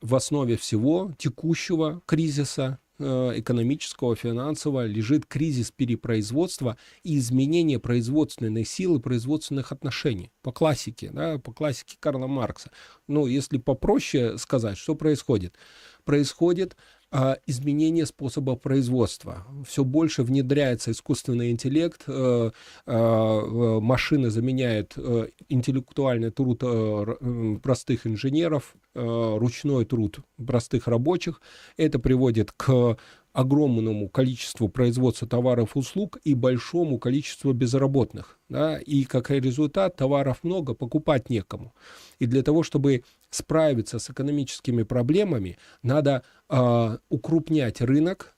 в 0.00 0.14
основе 0.14 0.56
всего 0.56 1.12
текущего 1.18 2.00
кризиса 2.06 2.78
экономического, 2.98 4.14
финансового 4.14 4.86
лежит 4.86 5.26
кризис 5.26 5.70
перепроизводства 5.70 6.76
и 7.02 7.18
изменение 7.18 7.78
производственной 7.78 8.64
силы, 8.64 9.00
производственных 9.00 9.72
отношений. 9.72 10.30
По 10.42 10.52
классике, 10.52 11.10
да, 11.12 11.38
по 11.38 11.52
классике 11.52 11.96
Карла 11.98 12.26
Маркса. 12.26 12.70
Ну, 13.08 13.26
если 13.26 13.58
попроще 13.58 14.38
сказать, 14.38 14.78
что 14.78 14.94
происходит? 14.94 15.56
Происходит 16.04 16.76
изменение 17.46 18.06
способа 18.06 18.56
производства. 18.56 19.46
Все 19.66 19.84
больше 19.84 20.22
внедряется 20.22 20.90
искусственный 20.90 21.50
интеллект, 21.52 22.02
э, 22.06 22.50
а, 22.86 23.80
машины 23.80 24.30
заменяют 24.30 24.94
э, 24.96 25.28
интеллектуальный 25.48 26.30
труд 26.30 26.62
э, 26.62 27.56
простых 27.62 28.06
инженеров, 28.06 28.74
ручной 28.94 29.84
труд 29.84 30.20
простых 30.46 30.86
рабочих. 30.86 31.40
Это 31.76 31.98
приводит 31.98 32.52
к 32.52 32.96
огромному 33.34 34.08
количеству 34.08 34.68
производства 34.68 35.28
товаров 35.28 35.74
и 35.74 35.78
услуг 35.80 36.18
и 36.24 36.34
большому 36.34 36.98
количеству 36.98 37.52
безработных. 37.52 38.38
Да? 38.48 38.78
И 38.78 39.04
как 39.04 39.30
результат 39.30 39.96
товаров 39.96 40.44
много, 40.44 40.72
покупать 40.74 41.28
некому. 41.28 41.74
И 42.20 42.26
для 42.26 42.42
того, 42.42 42.62
чтобы 42.62 43.02
справиться 43.30 43.98
с 43.98 44.08
экономическими 44.08 44.84
проблемами, 44.84 45.58
надо 45.82 46.22
э, 46.48 46.98
укрупнять 47.08 47.80
рынок, 47.80 48.36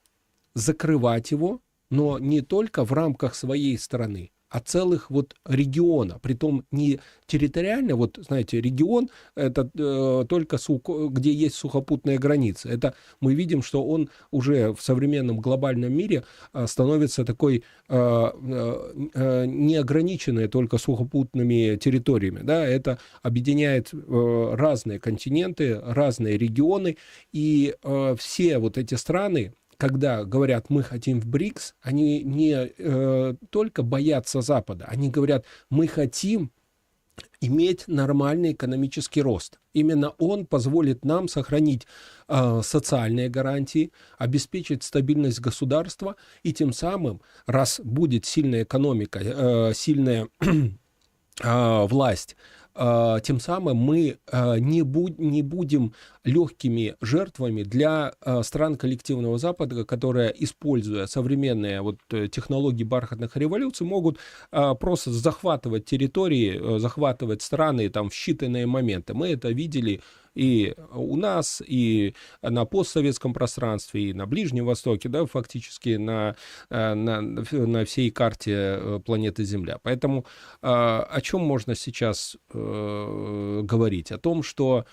закрывать 0.55 1.31
его, 1.31 1.61
но 1.91 2.19
не 2.19 2.41
только 2.41 2.83
в 2.83 2.93
рамках 2.93 3.35
своей 3.35 3.79
страны, 3.79 4.33
а 4.57 4.61
целых 4.61 5.11
вот 5.11 5.35
региона, 5.45 6.19
притом 6.23 6.65
не 6.71 6.99
территориально, 7.27 7.95
вот 7.95 8.19
знаете, 8.27 8.59
регион 8.59 9.11
это 9.35 9.69
э, 9.79 10.25
только 10.27 10.57
сухо, 10.57 11.09
где 11.09 11.31
есть 11.31 11.57
сухопутная 11.57 12.19
граница. 12.19 12.71
Это 12.71 12.95
мы 13.21 13.35
видим, 13.35 13.61
что 13.61 13.85
он 13.85 14.09
уже 14.31 14.73
в 14.73 14.81
современном 14.81 15.41
глобальном 15.41 15.93
мире 15.93 16.25
э, 16.55 16.67
становится 16.67 17.27
такой 17.27 17.65
э, 17.89 17.95
э, 17.95 19.09
э 19.15 19.47
неограниченной 19.47 20.49
только 20.49 20.79
сухопутными 20.79 21.77
территориями. 21.77 22.41
Да? 22.43 22.67
Это 22.67 22.99
объединяет 23.23 23.91
э, 23.93 24.55
разные 24.55 24.99
континенты, 24.99 25.79
разные 25.85 26.39
регионы, 26.39 26.97
и 27.31 27.75
э, 27.83 28.17
все 28.19 28.59
вот 28.59 28.79
эти 28.79 28.95
страны, 28.95 29.53
когда 29.77 30.25
говорят, 30.25 30.71
мы 30.71 30.83
хотим 30.83 31.21
в 31.21 31.27
БРИКС, 31.27 31.75
они 31.83 32.23
не 32.23 32.55
э, 32.55 33.35
только 33.51 33.83
боятся 33.83 34.41
Запада, 34.41 34.87
они 34.89 35.11
говорят, 35.11 35.45
мы 35.71 35.87
хотим 35.87 36.51
иметь 37.41 37.85
нормальный 37.87 38.53
экономический 38.53 39.23
рост. 39.23 39.59
Именно 39.73 40.11
он 40.19 40.47
позволит 40.47 41.05
нам 41.05 41.29
сохранить 41.29 41.87
э, 42.29 42.61
социальные 42.63 43.29
гарантии, 43.29 43.93
обеспечить 44.19 44.83
стабильность 44.83 45.41
государства 45.41 46.17
и 46.43 46.53
тем 46.53 46.73
самым, 46.73 47.21
раз 47.47 47.81
будет 47.83 48.25
сильная 48.25 48.65
экономика, 48.65 49.21
э, 49.23 49.73
сильная 49.75 50.29
э, 50.41 51.87
власть, 51.87 52.37
тем 53.23 53.41
самым 53.41 53.77
мы 53.77 54.19
э, 54.31 54.59
не, 54.59 54.83
буд 54.83 55.19
не 55.19 55.43
будем 55.43 55.93
легкими 56.25 56.97
жертвами 57.01 57.63
для 57.63 58.13
э, 58.21 58.43
стран 58.43 58.77
коллективного 58.77 59.39
Запада, 59.39 59.85
которые, 59.85 60.35
используя 60.45 61.07
современные 61.07 61.81
вот, 61.81 61.99
э, 62.11 62.29
технологии 62.29 62.85
бархатных 62.85 63.37
революций, 63.37 63.87
могут 63.87 64.19
э, 64.53 64.75
просто 64.79 65.11
захватывать 65.13 65.85
территории, 65.87 66.79
захватывать 66.79 67.43
страны 67.43 67.89
там, 67.89 68.11
в 68.11 68.13
считанные 68.13 68.67
моменты. 68.67 69.15
Мы 69.15 69.29
это 69.29 69.49
видели 69.51 70.01
и 70.37 70.75
у 70.93 71.17
нас, 71.17 71.63
и 71.67 72.15
на 72.43 72.65
постсоветском 72.65 73.33
пространстве, 73.33 74.11
и 74.11 74.13
на 74.13 74.27
Ближнем 74.27 74.67
Востоке, 74.67 75.09
да, 75.09 75.27
фактически 75.27 75.97
на, 75.97 76.37
на, 76.71 77.21
на 77.23 77.85
всей 77.85 78.11
карте 78.11 79.01
планеты 79.05 79.45
Земля. 79.45 79.79
Поэтому 79.83 80.27
о 80.61 81.21
чем 81.23 81.41
можно 81.41 81.75
сейчас 81.75 82.37
говорить? 82.53 84.13
О 84.13 84.19
том, 84.19 84.43
что 84.43 84.77
Э, 84.77 84.85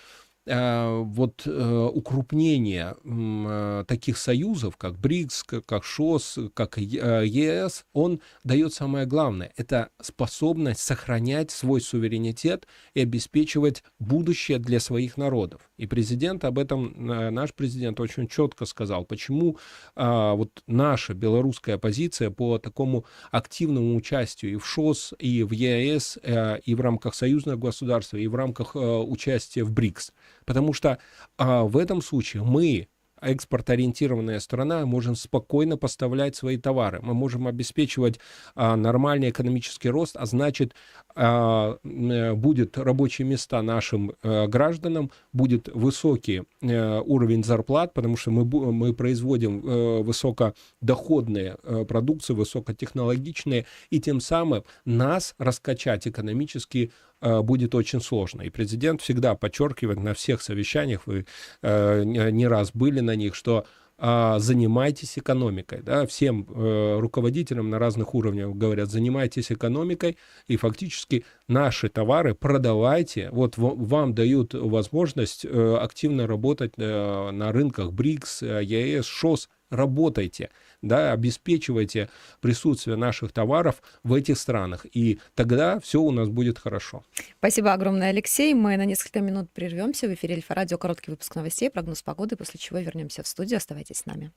вот 0.46 1.42
э, 1.46 1.88
укрупнение 1.94 2.96
э, 3.02 3.84
таких 3.88 4.18
союзов, 4.18 4.76
как 4.76 4.98
БРИКС, 4.98 5.44
как 5.64 5.84
ШОС, 5.84 6.38
как 6.52 6.76
ЕС, 6.76 7.84
он 7.94 8.20
дает 8.42 8.74
самое 8.74 9.06
главное. 9.06 9.52
Это 9.56 9.88
способность 10.02 10.80
сохранять 10.80 11.50
свой 11.50 11.80
суверенитет 11.80 12.66
и 12.92 13.00
обеспечивать 13.00 13.82
будущее 13.98 14.58
для 14.58 14.80
своих 14.80 15.16
народов. 15.16 15.70
И 15.76 15.86
президент 15.86 16.44
об 16.44 16.58
этом, 16.58 16.94
наш 17.34 17.52
президент 17.52 17.98
очень 18.00 18.28
четко 18.28 18.64
сказал, 18.64 19.04
почему 19.04 19.58
вот 19.96 20.62
наша 20.66 21.14
белорусская 21.14 21.78
позиция 21.78 22.30
по 22.30 22.58
такому 22.58 23.04
активному 23.30 23.96
участию 23.96 24.52
и 24.52 24.56
в 24.56 24.66
ШОС, 24.66 25.14
и 25.18 25.42
в 25.42 25.52
ЕС, 25.52 26.18
и 26.64 26.74
в 26.74 26.80
рамках 26.80 27.14
союзного 27.14 27.58
государства, 27.58 28.16
и 28.16 28.26
в 28.26 28.34
рамках 28.34 28.76
участия 28.76 29.64
в 29.64 29.72
БРИКС. 29.72 30.12
Потому 30.44 30.72
что 30.72 30.98
а, 31.38 31.64
в 31.64 31.76
этом 31.76 32.02
случае 32.02 32.44
мы 32.44 32.88
экспортоориентированная 33.20 34.40
страна, 34.40 34.84
можем 34.86 35.16
спокойно 35.16 35.76
поставлять 35.76 36.36
свои 36.36 36.56
товары. 36.56 37.00
Мы 37.02 37.14
можем 37.14 37.46
обеспечивать 37.46 38.20
а, 38.54 38.76
нормальный 38.76 39.30
экономический 39.30 39.88
рост, 39.88 40.16
а 40.16 40.26
значит, 40.26 40.74
а, 41.14 41.78
э, 41.82 42.32
будет 42.34 42.76
рабочие 42.78 43.26
места 43.26 43.62
нашим 43.62 44.12
а, 44.22 44.46
гражданам, 44.46 45.10
будет 45.32 45.68
высокий 45.68 46.42
а, 46.62 47.00
уровень 47.00 47.44
зарплат, 47.44 47.94
потому 47.94 48.16
что 48.16 48.30
мы, 48.30 48.44
мы 48.44 48.92
производим 48.94 49.62
а, 49.64 50.02
высокодоходные 50.02 51.56
а, 51.62 51.84
продукции, 51.84 52.34
высокотехнологичные, 52.34 53.66
и 53.90 54.00
тем 54.00 54.20
самым 54.20 54.64
нас 54.84 55.34
раскачать 55.38 56.06
экономически 56.08 56.92
будет 57.20 57.74
очень 57.74 58.00
сложно. 58.00 58.42
И 58.42 58.50
президент 58.50 59.00
всегда 59.00 59.34
подчеркивает 59.34 60.00
на 60.00 60.14
всех 60.14 60.42
совещаниях, 60.42 61.06
вы 61.06 61.26
э, 61.62 62.02
не 62.04 62.46
раз 62.46 62.72
были 62.72 63.00
на 63.00 63.14
них, 63.16 63.34
что 63.34 63.64
а, 63.96 64.40
занимайтесь 64.40 65.18
экономикой. 65.18 65.80
Да? 65.82 66.04
Всем 66.06 66.46
э, 66.48 66.98
руководителям 66.98 67.70
на 67.70 67.78
разных 67.78 68.14
уровнях 68.14 68.50
говорят, 68.54 68.90
занимайтесь 68.90 69.52
экономикой, 69.52 70.18
и 70.48 70.56
фактически 70.56 71.24
наши 71.46 71.88
товары 71.88 72.34
продавайте. 72.34 73.30
Вот 73.30 73.54
вам 73.56 74.14
дают 74.14 74.54
возможность 74.54 75.44
э, 75.44 75.76
активно 75.80 76.26
работать 76.26 76.72
э, 76.76 77.30
на 77.30 77.52
рынках 77.52 77.92
БРИКС, 77.92 78.42
э, 78.42 78.64
ЕС, 78.64 79.06
ШОС, 79.06 79.48
работайте, 79.70 80.50
да, 80.82 81.12
обеспечивайте 81.12 82.08
присутствие 82.40 82.96
наших 82.96 83.32
товаров 83.32 83.82
в 84.02 84.12
этих 84.12 84.38
странах, 84.38 84.86
и 84.92 85.18
тогда 85.34 85.80
все 85.80 86.00
у 86.00 86.10
нас 86.10 86.28
будет 86.28 86.58
хорошо. 86.58 87.04
Спасибо 87.38 87.72
огромное, 87.72 88.10
Алексей. 88.10 88.54
Мы 88.54 88.76
на 88.76 88.84
несколько 88.84 89.20
минут 89.20 89.50
прервемся. 89.52 90.08
В 90.08 90.14
эфире 90.14 90.36
Альфа-радио 90.36 90.78
короткий 90.78 91.10
выпуск 91.10 91.34
новостей, 91.34 91.70
прогноз 91.70 92.02
погоды, 92.02 92.36
после 92.36 92.58
чего 92.58 92.78
вернемся 92.78 93.22
в 93.22 93.26
студию. 93.26 93.56
Оставайтесь 93.56 93.98
с 93.98 94.06
нами. 94.06 94.32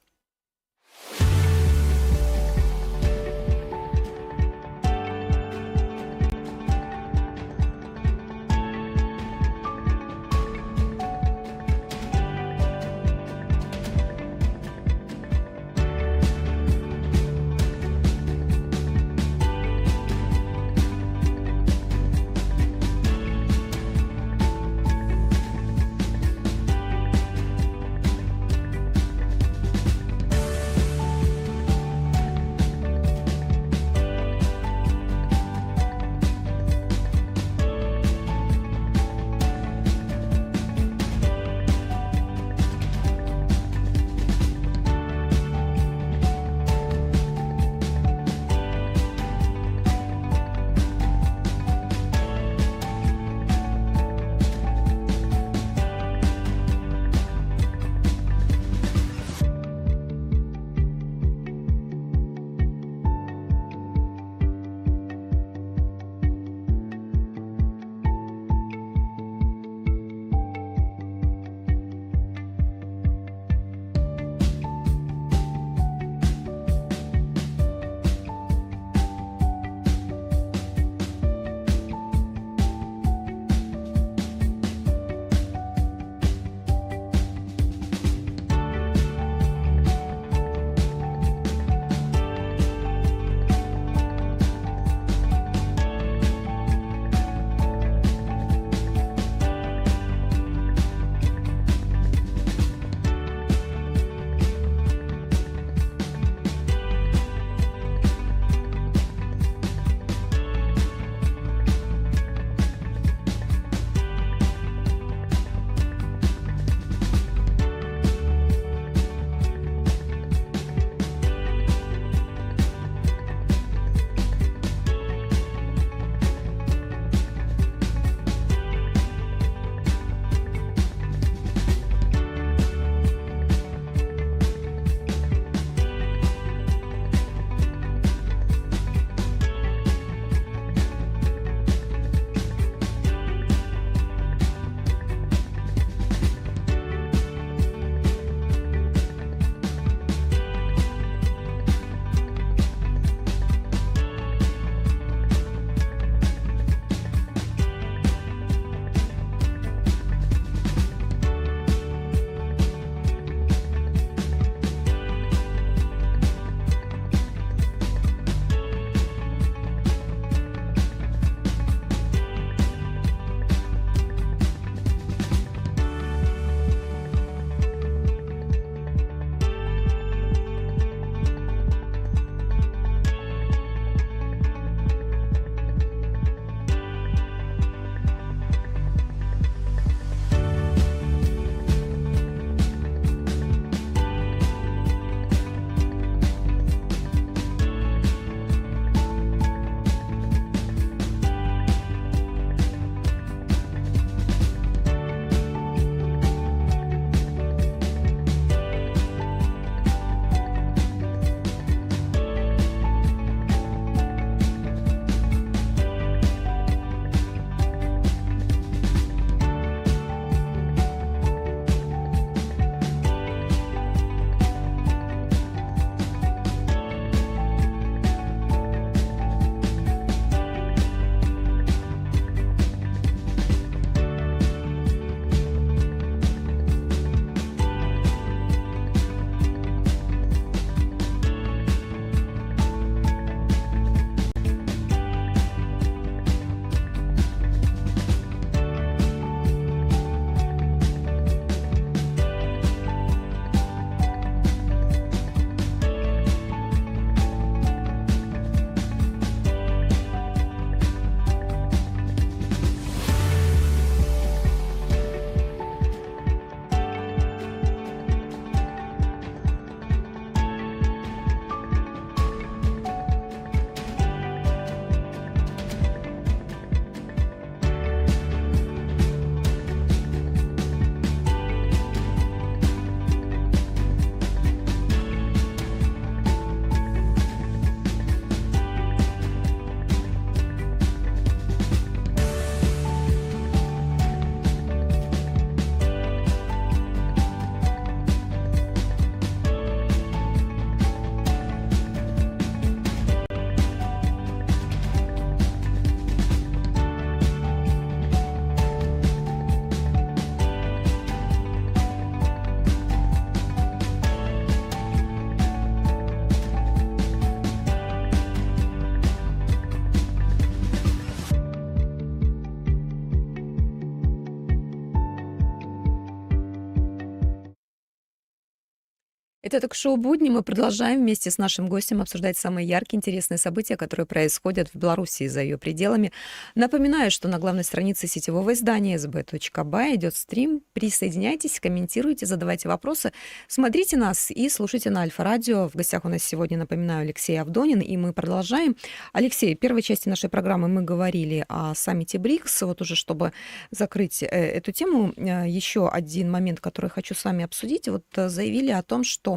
Это 329.48 329.62
так 329.62 329.76
шоу 329.76 329.96
«Будни». 329.96 330.28
Мы 330.28 330.44
продолжаем 330.44 331.00
вместе 331.00 331.32
с 331.32 331.38
нашим 331.38 331.70
гостем 331.70 332.02
обсуждать 332.02 332.38
самые 332.38 332.68
яркие, 332.68 332.98
интересные 332.98 333.38
события, 333.38 333.78
которые 333.78 334.06
происходят 334.06 334.68
в 334.68 334.76
Беларуси 334.76 335.24
и 335.24 335.30
за 335.30 335.42
ее 335.42 335.58
пределами. 335.58 336.12
Напоминаю, 336.54 337.12
что 337.12 337.30
на 337.30 337.40
главной 337.40 337.64
странице 337.64 338.08
сетевого 338.08 338.52
издания 338.52 338.98
sb.by 338.98 339.96
идет 339.96 340.18
стрим. 340.18 340.64
Присоединяйтесь, 340.74 341.62
комментируйте, 341.62 342.26
задавайте 342.26 342.68
вопросы. 342.68 343.14
Смотрите 343.48 343.96
нас 343.96 344.32
и 344.32 344.50
слушайте 344.50 344.90
на 344.90 345.04
Альфа-радио. 345.04 345.70
В 345.70 345.76
гостях 345.76 346.04
у 346.04 346.10
нас 346.10 346.24
сегодня, 346.24 346.58
напоминаю, 346.58 347.04
Алексей 347.04 347.40
Авдонин, 347.40 347.80
и 347.80 347.96
мы 347.96 348.12
продолжаем. 348.12 348.76
Алексей, 349.14 349.56
в 349.56 349.60
первой 349.60 349.82
части 349.82 350.10
нашей 350.10 350.30
программы 350.30 350.68
мы 350.68 350.82
говорили 350.82 351.46
о 351.48 351.74
саммите 351.74 352.18
БРИКС. 352.18 352.64
Вот 352.64 352.82
уже, 352.82 352.96
чтобы 352.98 353.32
закрыть 353.72 354.24
э, 354.24 354.26
эту 354.28 354.74
тему, 354.74 355.14
э, 355.16 355.48
еще 355.48 355.88
один 355.88 356.30
момент, 356.30 356.60
который 356.60 356.90
хочу 356.90 357.16
с 357.16 357.24
вами 357.24 357.46
обсудить. 357.46 357.88
Вот 357.88 358.04
э, 358.18 358.28
заявили 358.28 358.72
о 358.72 358.84
том, 358.84 359.06
что 359.06 359.37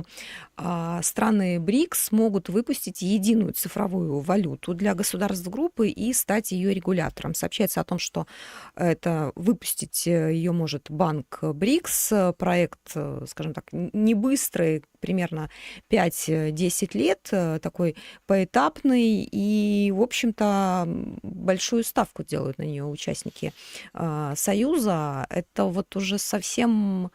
а, 0.57 1.03
страны 1.03 1.59
БРИКС 1.61 2.13
могут 2.13 2.49
выпустить 2.49 3.03
единую 3.03 3.53
цифровую 3.53 4.21
валюту 4.21 4.75
для 4.75 4.95
государств 4.95 5.49
группы 5.49 5.89
и 5.89 6.13
стать 6.13 6.53
ее 6.53 6.75
регулятором. 6.75 7.35
Сообщается 7.35 7.81
о 7.81 7.85
том, 7.85 7.99
что 7.99 8.27
это 8.75 9.33
выпустить 9.35 10.07
э, 10.07 10.33
ее 10.33 10.53
может 10.53 10.91
банк 10.91 11.39
БРИКС. 11.43 12.13
Проект, 12.37 12.93
э, 12.95 13.25
скажем 13.29 13.55
так, 13.55 13.65
не 13.73 14.15
быстрый, 14.15 14.85
примерно 15.01 15.51
5-10 15.89 16.97
лет, 16.97 17.29
э, 17.33 17.59
такой 17.61 17.97
поэтапный, 18.27 19.29
и, 19.31 19.91
в 19.93 20.03
общем-то, 20.03 20.85
большую 21.23 21.85
ставку 21.85 22.23
делают 22.23 22.59
на 22.59 22.63
нее 22.63 22.85
участники 22.85 23.53
а, 23.93 24.35
Союза. 24.37 25.27
Это 25.31 25.65
вот 25.65 25.97
уже 25.97 26.19
совсем 26.19 27.11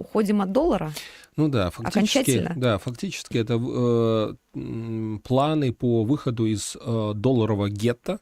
уходим 0.00 0.40
от 0.40 0.52
доллара? 0.52 0.92
Ну 1.36 1.48
да, 1.48 1.70
фактически, 1.70 2.52
да, 2.56 2.78
фактически 2.78 3.38
это 3.38 3.54
э, 3.54 5.18
планы 5.22 5.72
по 5.72 6.04
выходу 6.04 6.46
из 6.46 6.76
э, 6.76 7.12
долларового 7.14 7.70
гетто, 7.70 8.18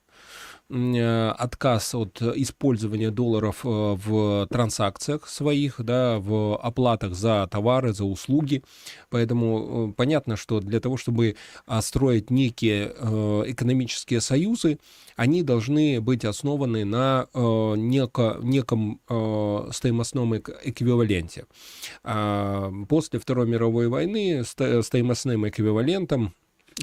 отказ 0.70 1.94
от 1.94 2.20
использования 2.20 3.10
долларов 3.10 3.60
э, 3.64 3.68
в 3.68 4.46
транзакциях 4.50 5.26
своих, 5.26 5.80
да, 5.82 6.18
в 6.18 6.58
оплатах 6.58 7.14
за 7.14 7.48
товары, 7.50 7.94
за 7.94 8.04
услуги. 8.04 8.62
Поэтому 9.08 9.90
э, 9.90 9.92
понятно, 9.96 10.36
что 10.36 10.60
для 10.60 10.80
того, 10.80 10.98
чтобы 10.98 11.36
строить 11.80 12.30
некие 12.30 12.88
экономические 12.88 14.20
союзы, 14.20 14.78
они 15.16 15.42
должны 15.42 16.00
быть 16.00 16.24
основаны 16.24 16.84
на 16.84 17.26
неко, 17.34 18.36
неком 18.42 19.00
стоимостном 19.72 20.36
эквиваленте. 20.36 21.46
А 22.04 22.70
после 22.88 23.18
Второй 23.18 23.46
мировой 23.46 23.88
войны 23.88 24.44
стоимостным 24.44 25.48
эквивалентом 25.48 26.34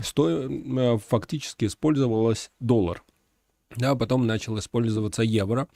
сто, 0.02 0.50
фактически 1.08 1.66
использовалась 1.66 2.52
доллар 2.60 3.04
да, 3.78 3.96
потом 3.96 4.26
начал 4.28 4.58
использоваться 4.60 5.22
евро. 5.24 5.68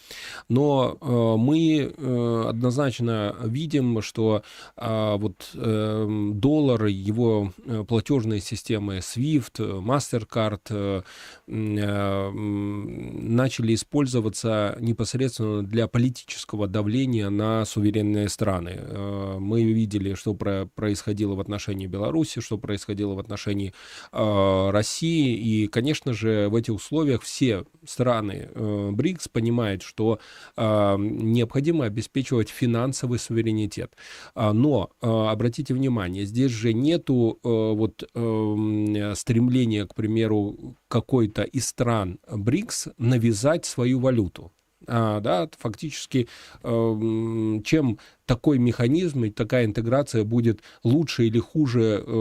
Но 0.47 0.97
э, 0.99 1.35
мы 1.37 1.93
э, 1.95 2.45
однозначно 2.47 3.35
видим, 3.43 4.01
что 4.01 4.43
э, 4.77 5.15
вот 5.17 5.49
э, 5.53 6.31
доллар, 6.33 6.85
его 6.85 7.51
э, 7.65 7.83
платежные 7.87 8.41
системы 8.41 8.97
SWIFT, 8.97 9.81
MasterCard 9.81 10.61
э, 10.69 11.01
э, 11.47 12.31
начали 12.31 13.75
использоваться 13.75 14.77
непосредственно 14.79 15.63
для 15.63 15.87
политического 15.87 16.67
давления 16.67 17.29
на 17.29 17.65
суверенные 17.65 18.29
страны. 18.29 18.75
Э, 18.75 19.37
мы 19.39 19.63
видели, 19.63 20.13
что 20.13 20.33
про, 20.33 20.67
происходило 20.75 21.35
в 21.35 21.39
отношении 21.39 21.87
Беларуси, 21.87 22.41
что 22.41 22.57
происходило 22.57 23.13
в 23.13 23.19
отношении 23.19 23.73
э, 24.11 24.69
России. 24.71 25.35
И, 25.35 25.67
конечно 25.67 26.13
же, 26.13 26.49
в 26.49 26.55
этих 26.55 26.75
условиях 26.75 27.23
все 27.23 27.65
страны 27.89 28.49
э, 28.53 28.89
БРИКС 28.91 29.27
понимают, 29.27 29.81
что 29.81 30.19
э, 30.55 30.95
необходимо 30.99 31.85
обеспечивать 31.85 32.49
финансовый 32.49 33.19
суверенитет. 33.19 33.95
А, 34.35 34.53
но 34.53 34.91
э, 35.01 35.07
обратите 35.07 35.73
внимание, 35.73 36.25
здесь 36.25 36.51
же 36.51 36.73
нету 36.73 37.39
вот 37.43 38.03
эм, 38.13 39.15
стремления, 39.15 39.85
к 39.85 39.95
примеру, 39.95 40.75
какой-то 40.87 41.43
из 41.43 41.67
стран 41.67 42.19
БРИКС 42.31 42.89
навязать 42.97 43.65
свою 43.65 43.99
валюту. 43.99 44.51
А, 44.87 45.19
да, 45.19 45.49
фактически, 45.57 46.27
э, 46.63 47.59
чем 47.63 47.99
такой 48.29 48.59
механизм 48.59 49.23
и 49.23 49.31
такая 49.31 49.65
интеграция 49.65 50.23
будет 50.23 50.59
лучше 50.83 51.25
или 51.25 51.39
хуже 51.39 52.03
э, 52.05 52.11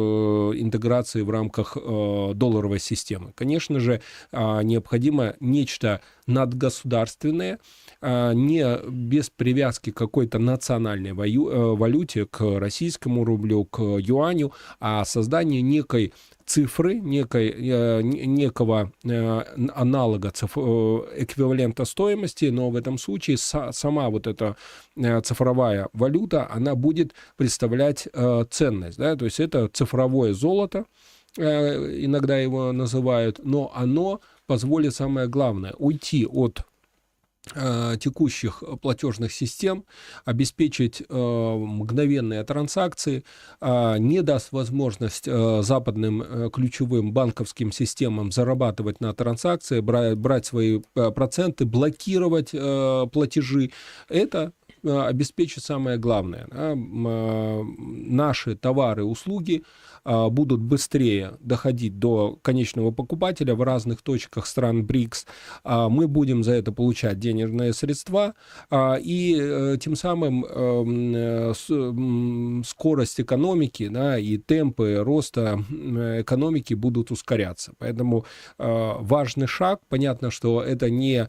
интеграции 0.56 1.20
в 1.20 1.28
рамках 1.28 1.76
э, 1.76 2.32
долларовой 2.34 2.80
системы. 2.80 3.32
Конечно 3.34 3.78
же, 3.78 4.00
э, 4.32 4.62
необходимо 4.62 5.34
нечто 5.38 6.00
надгосударственное, 6.26 7.58
э, 8.00 8.32
не 8.32 8.78
без 8.88 9.28
привязки 9.28 9.90
к 9.90 9.98
какой-то 9.98 10.38
национальной 10.38 11.12
вою, 11.12 11.50
э, 11.50 11.76
валюте, 11.76 12.24
к 12.24 12.58
российскому 12.58 13.24
рублю, 13.24 13.66
к 13.66 13.82
юаню, 13.82 14.52
а 14.80 15.04
создание 15.04 15.60
некой 15.60 16.14
цифры, 16.48 16.94
некой, 16.94 17.50
э, 17.50 18.02
некого 18.02 18.90
э, 19.04 19.42
аналога, 19.74 20.30
циф, 20.30 20.56
э, 20.56 20.60
эквивалента 21.18 21.84
стоимости, 21.84 22.46
но 22.46 22.70
в 22.70 22.76
этом 22.76 22.98
случае 22.98 23.36
сама 23.36 24.08
вот 24.08 24.26
эта 24.26 24.56
цифровая 25.22 25.88
валюта, 25.98 26.48
она 26.50 26.74
будет 26.74 27.14
представлять 27.36 28.08
ценность. 28.50 28.98
Да? 28.98 29.16
То 29.16 29.24
есть 29.24 29.40
это 29.40 29.68
цифровое 29.68 30.32
золото, 30.32 30.84
иногда 31.36 32.38
его 32.38 32.72
называют, 32.72 33.40
но 33.44 33.70
оно 33.74 34.20
позволит 34.46 34.94
самое 34.94 35.28
главное 35.28 35.74
уйти 35.78 36.26
от 36.26 36.64
Э, 37.54 37.96
текущих 37.98 38.62
платежных 38.82 39.32
систем, 39.32 39.84
обеспечить 40.24 41.02
э, 41.08 41.14
мгновенные 41.14 42.44
транзакции, 42.44 43.24
э, 43.60 43.98
не 43.98 44.22
даст 44.22 44.52
возможность 44.52 45.26
э, 45.26 45.62
западным 45.62 46.22
э, 46.22 46.50
ключевым 46.52 47.12
банковским 47.12 47.72
системам 47.72 48.32
зарабатывать 48.32 49.00
на 49.00 49.14
транзакции, 49.14 49.80
брать, 49.80 50.16
брать 50.18 50.46
свои 50.46 50.80
э, 50.94 51.10
проценты, 51.10 51.64
блокировать 51.64 52.50
э, 52.52 53.06
платежи. 53.12 53.70
Это 54.08 54.52
э, 54.67 54.67
обеспечит 54.84 55.64
самое 55.64 55.98
главное. 55.98 56.46
Э, 56.50 56.74
наши 56.74 58.56
товары, 58.56 59.04
услуги 59.04 59.64
будут 60.04 60.60
быстрее 60.60 61.32
доходить 61.40 61.98
до 61.98 62.38
конечного 62.42 62.90
покупателя 62.90 63.54
в 63.54 63.62
разных 63.62 64.02
точках 64.02 64.46
стран 64.46 64.84
БРИКС, 64.84 65.26
а, 65.64 65.88
мы 65.88 66.08
будем 66.08 66.42
за 66.42 66.52
это 66.52 66.72
получать 66.72 67.18
денежные 67.18 67.72
средства, 67.72 68.34
а, 68.70 68.96
и 68.96 69.36
э, 69.38 69.76
тем 69.80 69.96
самым 69.96 70.44
эм, 70.44 71.12
э, 71.14 72.62
скорость 72.64 73.20
экономики 73.20 73.88
да, 73.88 74.18
и 74.18 74.38
темпы 74.38 74.96
роста 75.04 75.62
экономики 76.20 76.74
будут 76.74 77.10
ускоряться. 77.10 77.72
Поэтому 77.78 78.24
важный 78.58 79.46
шаг. 79.46 79.80
Понятно, 79.88 80.30
что 80.30 80.62
это 80.62 80.90
не 80.90 81.28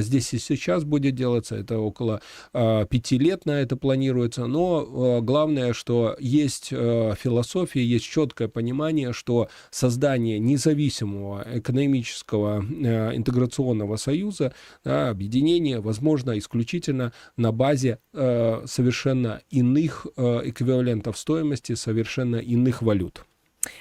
здесь 0.00 0.34
и 0.34 0.38
сейчас 0.38 0.84
будет 0.84 1.14
делаться, 1.14 1.56
это 1.56 1.78
около 1.78 2.20
пяти 2.52 3.18
лет 3.18 3.46
на 3.46 3.60
это 3.60 3.76
планируется, 3.76 4.46
но 4.46 5.20
главное, 5.22 5.72
что 5.72 6.16
есть 6.18 6.68
философия, 6.68 7.84
есть 7.84 7.97
четкое 8.02 8.48
понимание, 8.48 9.12
что 9.12 9.48
создание 9.70 10.38
независимого 10.38 11.44
экономического 11.54 12.64
э, 12.64 13.16
интеграционного 13.16 13.96
союза, 13.96 14.52
да, 14.84 15.10
объединения, 15.10 15.80
возможно 15.80 16.38
исключительно 16.38 17.12
на 17.36 17.52
базе 17.52 17.98
э, 18.12 18.62
совершенно 18.66 19.40
иных 19.50 20.06
э, 20.16 20.40
эквивалентов 20.44 21.18
стоимости, 21.18 21.74
совершенно 21.74 22.36
иных 22.36 22.82
валют. 22.82 23.24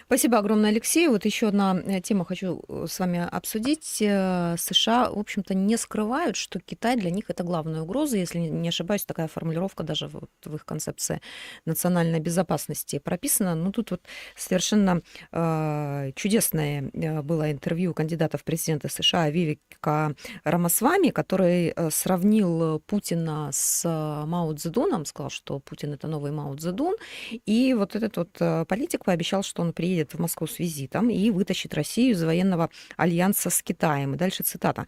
Спасибо 0.08 0.40
огромное, 0.40 0.72
Алексей. 0.72 1.08
Вот 1.08 1.26
еще 1.26 1.50
одна 1.50 1.80
э, 1.86 2.02
тема 2.02 2.26
хочу 2.26 2.64
э, 2.68 2.86
с 2.90 3.00
вами 3.00 3.28
обсудить. 3.32 4.02
Э, 4.02 4.56
США, 4.58 5.12
в 5.12 5.20
общем-то, 5.20 5.54
не 5.54 5.78
скрывают, 5.78 6.36
что 6.36 6.60
Китай 6.60 6.96
для 6.96 7.12
них 7.12 7.26
это 7.30 7.44
главная 7.44 7.82
угроза. 7.82 8.18
Если 8.18 8.40
не 8.40 8.70
ошибаюсь, 8.70 9.06
такая 9.06 9.28
формулировка 9.28 9.84
даже 9.84 10.08
вот 10.08 10.32
в 10.44 10.56
их 10.56 10.66
концепции 10.66 11.22
национальной 11.66 12.20
безопасности 12.20 12.98
прописана. 13.00 13.54
Ну, 13.54 13.72
тут 13.72 13.92
вот 13.92 14.02
совершенно 14.36 15.02
э, 15.32 16.12
чудесное 16.16 16.90
было 17.22 17.52
интервью 17.52 17.94
кандидата 17.94 18.38
в 18.38 18.44
президенты 18.44 18.90
США 18.90 19.30
Вивика 19.30 20.16
Рамасвами, 20.44 21.10
который 21.10 21.74
сравнил 21.92 22.80
Путина 22.80 23.50
с 23.52 23.84
Мао 24.26 24.54
Цзэдуном, 24.54 25.06
сказал, 25.06 25.30
что 25.30 25.60
Путин 25.60 25.94
это 25.94 26.08
новый 26.08 26.32
Мао 26.32 26.56
Цзэдун. 26.56 26.96
И 27.46 27.74
вот 27.74 27.96
этот 27.96 28.18
вот 28.18 28.68
политик 28.68 29.06
пообещал, 29.06 29.44
что 29.44 29.62
он 29.62 29.67
приедет 29.74 30.14
в 30.14 30.20
Москву 30.20 30.48
с 30.48 30.60
визитом 30.60 31.10
и 31.10 31.30
вытащит 31.30 31.74
Россию 31.74 32.14
из 32.14 32.24
военного 32.24 32.70
альянса 32.96 33.50
с 33.50 33.62
Китаем. 33.62 34.16
И 34.16 34.18
дальше 34.18 34.44
цитата. 34.44 34.88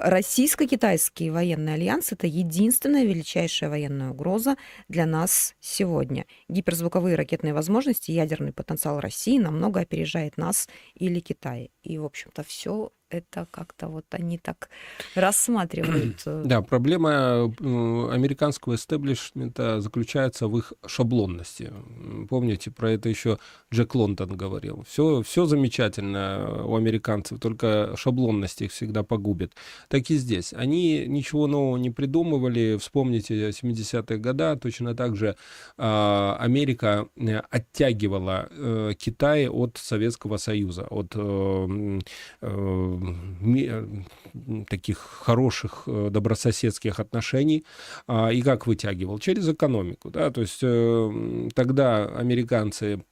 Российско-китайский 0.00 1.28
военный 1.28 1.74
альянс– 1.74 2.10
это 2.12 2.26
единственная 2.26 3.04
величайшая 3.04 3.68
военная 3.68 4.10
угроза 4.10 4.56
для 4.88 5.04
нас 5.04 5.54
сегодня. 5.60 6.24
Гиперзвуковые 6.48 7.16
ракетные 7.16 7.52
возможности, 7.52 8.10
ядерный 8.10 8.54
потенциал 8.54 8.98
России 8.98 9.38
намного 9.38 9.80
опережает 9.80 10.38
нас 10.38 10.70
или 10.94 11.20
Китай. 11.20 11.70
И, 11.82 11.98
в 11.98 12.06
общем-то, 12.06 12.42
все 12.42 12.92
это 13.10 13.46
как-то 13.50 13.88
вот 13.88 14.06
они 14.10 14.38
так 14.38 14.68
рассматривают. 15.14 16.22
Э. 16.26 16.42
Да, 16.44 16.60
проблема 16.60 17.44
американского 18.12 18.74
истеблишмента 18.74 19.80
заключается 19.80 20.48
в 20.48 20.58
их 20.58 20.72
шаблонности. 20.86 21.72
Помните, 22.28 22.70
про 22.70 22.92
это 22.92 23.08
еще 23.08 23.38
Джек 23.72 23.94
Лондон 23.94 24.36
говорил. 24.36 24.84
Все, 24.86 25.22
все 25.22 25.46
замечательно 25.46 26.64
у 26.66 26.76
американцев, 26.76 27.40
только 27.40 27.94
шаблонность 27.96 28.60
их 28.62 28.70
всегда 28.72 29.02
погубит. 29.02 29.54
Так 29.88 30.10
и 30.10 30.16
здесь. 30.16 30.52
Они 30.52 31.06
ничего 31.06 31.46
нового 31.46 31.76
не 31.78 31.90
придумывали. 31.90 32.76
Вспомните 32.78 33.48
70-е 33.48 34.18
годы, 34.18 34.56
точно 34.56 34.94
так 34.94 35.16
же 35.16 35.36
э, 35.78 36.36
Америка 36.38 37.08
э, 37.16 37.38
оттягивала 37.50 38.48
э, 38.50 38.92
Китай 38.98 39.48
от 39.48 39.78
Советского 39.78 40.36
Союза, 40.36 40.86
от 40.90 41.12
э, 41.16 42.00
э, 42.40 42.99
таких 44.68 44.98
хороших 44.98 45.84
э, 45.86 46.08
добрососедских 46.10 47.00
отношений. 47.00 47.64
А, 48.06 48.30
и 48.30 48.42
как 48.42 48.66
вытягивал? 48.66 49.18
Через 49.18 49.48
экономику. 49.48 50.10
Да? 50.10 50.30
То 50.30 50.40
есть 50.40 50.60
э, 50.62 51.48
тогда 51.54 52.06
американцы 52.06 53.02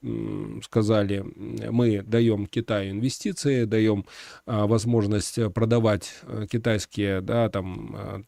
сказали, 0.63 1.25
мы 1.71 2.03
даем 2.03 2.47
Китаю 2.47 2.93
инвестиции, 2.93 3.65
даем 3.65 4.05
а, 4.47 4.67
возможность 4.67 5.39
продавать 5.53 6.13
э, 6.23 6.47
китайские 6.51 7.21
да, 7.21 7.49
там, 7.49 8.27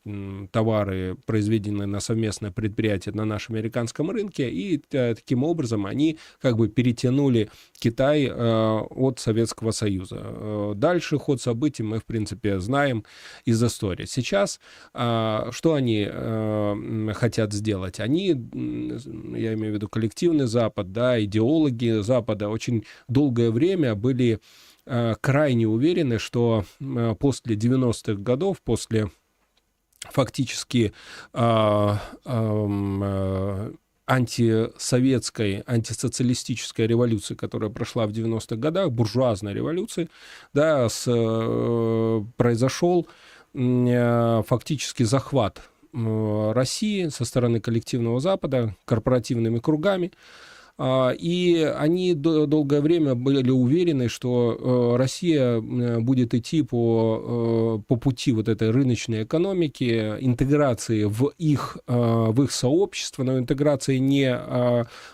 товары, 0.53 1.17
произведенные 1.27 1.87
на 1.87 2.01
совместное 2.01 2.51
предприятие 2.51 3.15
на 3.15 3.25
нашем 3.25 3.55
американском 3.55 4.11
рынке, 4.11 4.51
и 4.51 4.79
таким 4.79 5.45
образом 5.45 5.87
они 5.87 6.19
как 6.41 6.57
бы 6.57 6.69
перетянули 6.69 7.51
Китай 7.79 8.31
от 8.31 9.19
Советского 9.19 9.71
Союза. 9.71 10.75
Дальше 10.75 11.19
ход 11.19 11.41
событий 11.51 11.83
мы, 11.83 11.99
в 11.99 12.05
принципе, 12.05 12.61
знаем 12.61 13.05
из 13.45 13.63
истории. 13.63 14.05
Сейчас 14.05 14.61
а, 14.95 15.49
что 15.51 15.75
они 15.75 16.07
а, 16.09 17.13
хотят 17.15 17.53
сделать? 17.53 17.99
Они, 17.99 18.29
я 18.29 19.55
имею 19.55 19.73
в 19.73 19.75
виду 19.75 19.89
коллективный 19.89 20.47
Запад, 20.47 20.93
да, 20.93 21.23
идеологи 21.23 22.03
Запада 22.03 22.49
очень 22.49 22.85
долгое 23.09 23.51
время 23.51 23.95
были 23.95 24.39
а, 24.87 25.15
крайне 25.21 25.67
уверены, 25.67 26.19
что 26.19 26.65
после 27.19 27.57
90-х 27.57 28.15
годов, 28.23 28.63
после 28.63 29.11
фактически 30.09 30.93
а, 31.33 32.01
а, 32.25 33.73
антисоветской, 34.11 35.63
антисоциалистической 35.67 36.89
революции, 36.89 37.37
которая 37.37 37.71
прошла 37.71 38.09
в 38.09 38.11
90-х 38.11 38.57
годах, 38.57 38.91
буржуазной 38.91 39.55
революции, 39.55 40.09
да, 40.53 40.89
с, 40.89 41.05
э, 41.07 42.25
произошел 42.37 43.07
э, 43.55 44.43
фактически 44.45 45.05
захват 45.05 45.63
э, 45.93 46.53
России 46.53 47.07
со 47.07 47.25
стороны 47.25 47.61
коллективного 47.61 48.19
Запада 48.19 48.75
корпоративными 48.85 49.61
кругами, 49.61 50.11
и 50.83 51.75
они 51.77 52.15
долгое 52.15 52.81
время 52.81 53.15
были 53.15 53.51
уверены, 53.51 54.09
что 54.09 54.57
э, 54.95 54.97
Россия 54.97 55.61
будет 55.61 56.33
идти 56.33 56.63
по, 56.63 57.81
э, 57.81 57.83
по 57.87 57.97
пути 57.97 58.33
вот 58.33 58.49
этой 58.49 58.71
рыночной 58.71 59.25
экономики, 59.25 60.17
интеграции 60.21 61.05
в 61.05 61.33
их, 61.37 61.77
э, 61.87 61.93
в 61.95 62.43
их 62.43 62.51
сообщество, 62.51 63.25
но 63.25 63.39
интеграции 63.39 63.99
не 63.99 64.31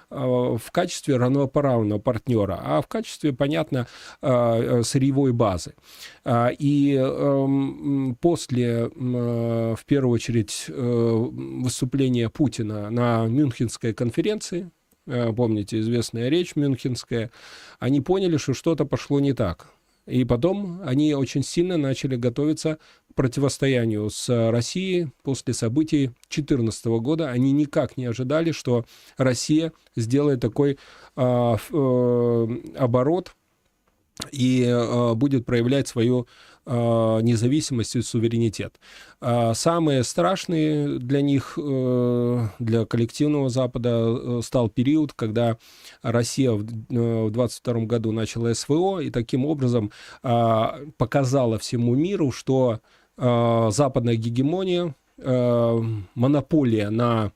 в 0.09 0.71
качестве 0.71 1.17
равноправного 1.17 1.99
партнера, 1.99 2.61
а 2.63 2.81
в 2.81 2.87
качестве, 2.87 3.33
понятно, 3.33 3.89
сырьевой 4.21 5.33
базы. 5.33 5.75
А, 6.25 6.49
и 6.49 6.95
эм, 6.95 8.17
после, 8.21 8.89
в 8.95 9.81
первую 9.87 10.15
очередь, 10.15 10.67
выступления 10.69 12.29
Путина 12.29 12.89
на 12.91 13.27
Мюнхенской 13.27 13.93
конференции 13.95 14.71
Э, 14.86 14.86
помните, 15.07 15.81
известная 15.81 16.29
речь 16.29 16.57
мюнхенская, 16.57 17.31
они 17.79 18.01
поняли, 18.01 18.37
что 18.37 18.55
что-то 18.55 18.85
пошло 18.85 19.21
не 19.21 19.33
так. 19.33 19.69
И 20.07 20.25
потом 20.25 20.81
они 20.85 21.15
очень 21.15 21.43
сильно 21.43 21.77
начали 21.77 22.17
готовиться 22.17 22.79
к 23.11 23.15
противостоянию 23.15 24.09
с 24.09 24.51
Россией 24.51 25.09
после 25.23 25.53
событий 25.53 26.07
2014 26.29 26.87
года. 26.87 27.31
Они 27.31 27.53
никак 27.53 27.97
не 27.97 28.07
ожидали, 28.07 28.53
что 28.53 28.85
Россия 29.17 29.73
сделает 29.97 30.41
такой 30.41 30.73
э, 30.73 30.77
э, 31.17 32.47
оборот 32.79 33.35
и 34.31 34.65
э, 34.65 35.15
будет 35.15 35.45
проявлять 35.45 35.89
свою 35.89 36.23
э, 36.23 36.27
независимость 36.67 37.95
и 37.95 38.03
суверенитет. 38.03 38.81
А 39.21 39.55
самые 39.55 40.03
страшные 40.03 40.99
для 40.99 41.23
них, 41.23 41.59
э, 41.61 42.49
для 42.59 42.85
коллективного 42.85 43.49
Запада, 43.49 43.91
э, 43.91 44.41
стал 44.43 44.69
период, 44.69 45.13
когда 45.13 45.59
Россия 46.03 46.53
в 46.53 47.31
22 47.31 47.75
э, 47.75 47.87
году 47.87 48.13
начала 48.13 48.53
СВО 48.53 49.01
и 49.01 49.11
таким 49.11 49.47
образом 49.47 49.91
э, 50.23 50.65
показала 50.99 51.59
всему 51.59 51.95
миру, 51.95 52.33
что 52.33 52.81
э, 53.17 53.69
западная 53.71 54.17
гегемония, 54.17 54.95
э, 55.19 55.81
монополия 56.15 56.91
на 56.91 57.33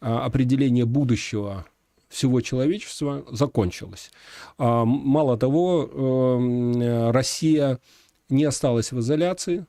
э, 0.00 0.06
определение 0.06 0.84
будущего 0.86 1.66
всего 2.08 2.40
человечества 2.40 3.24
закончилась. 3.30 4.10
Мало 4.58 5.36
того, 5.36 7.10
Россия 7.12 7.80
не 8.28 8.44
осталась 8.44 8.92
в 8.92 9.00
изоляции. 9.00 9.66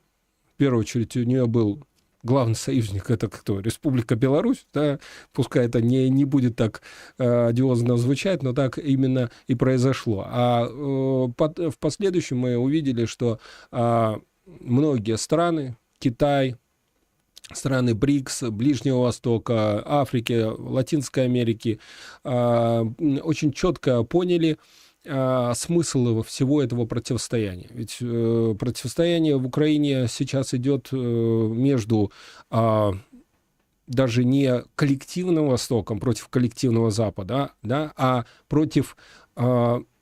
В 0.53 0.58
первую 0.58 0.82
очередь 0.82 1.16
у 1.18 1.24
нее 1.24 1.45
был 1.45 1.84
главный 2.24 2.55
союзник 2.55 3.10
это 3.10 3.28
кто? 3.30 3.60
Республика 3.60 4.16
Беларусь, 4.16 4.66
да, 4.74 4.99
пускай 5.34 5.66
это 5.66 5.82
не, 5.82 6.10
не 6.10 6.26
будет 6.26 6.55
так 6.55 6.82
э, 7.18 7.47
одиозно 7.47 7.97
звучать, 7.97 8.43
но 8.43 8.53
так 8.53 8.78
именно 8.78 9.32
и 9.47 9.55
произошло. 9.55 10.26
А 10.28 10.68
э, 10.68 11.28
под, 11.36 11.60
в 11.60 11.78
последующем 11.80 12.38
мы 12.38 12.58
увидели, 12.58 13.05
что 13.05 13.39
э, 13.72 14.16
многие 14.45 15.18
страны, 15.18 15.78
Китай, 15.99 16.55
страны 17.53 17.93
БРИКС, 17.93 18.43
Ближнего 18.51 18.99
Востока, 18.99 19.82
Африки, 19.86 20.43
Латинской 20.43 21.26
Америки 21.26 21.80
а, 22.24 22.84
очень 23.22 23.53
четко 23.53 24.03
поняли 24.03 24.58
а, 25.08 25.53
смысл 25.53 26.22
всего 26.24 26.62
этого 26.62 26.86
противостояния. 26.86 27.68
Ведь 27.70 27.97
э, 28.01 28.55
противостояние 28.60 29.38
в 29.38 29.45
Украине 29.45 30.08
сейчас 30.08 30.53
идет 30.53 30.89
э, 30.91 30.95
между 30.95 32.12
а, 32.49 32.93
даже 33.88 34.24
не 34.24 34.64
коллективным 34.76 35.47
Востоком 35.47 35.99
против 35.99 36.28
коллективного 36.28 36.91
Запада, 36.91 37.51
да, 37.64 37.93
а 37.95 38.26
против 38.49 38.97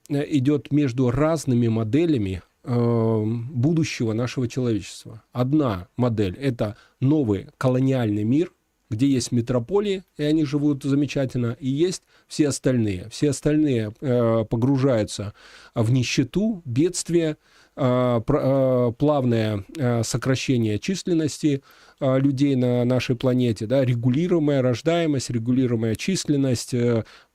идет 0.10 0.72
между 0.72 1.12
разными 1.12 1.68
моделями 1.68 2.42
Эм, 2.68 3.48
будущего 3.52 4.14
нашего 4.14 4.48
человечества. 4.48 5.22
Одна 5.32 5.88
модель– 5.98 6.36
это 6.42 6.76
новый 7.00 7.48
колониальный 7.60 8.24
мир, 8.24 8.52
где 8.96 9.08
есть 9.08 9.32
метрополии, 9.32 10.04
и 10.18 10.24
они 10.24 10.46
живут 10.46 10.84
замечательно, 10.84 11.58
и 11.60 11.68
есть 11.68 12.04
все 12.28 12.48
остальные. 12.48 13.10
Все 13.12 13.32
остальные 13.32 13.94
э, 14.00 14.46
погружаются 14.50 15.34
в 15.76 15.92
нищету, 15.92 16.62
бедствие, 16.66 17.38
э, 17.76 18.22
э, 18.26 18.92
плавное 18.98 19.66
э, 19.78 20.04
сокращение 20.04 20.80
численности 20.80 21.62
людей 22.02 22.58
на 22.58 22.84
нашей 22.84 23.16
планете, 23.16 23.68
да, 23.68 23.86
регулируемая 23.86 24.62
рождаемость, 24.62 25.30
регулируемая 25.30 25.96
численность, 25.96 26.76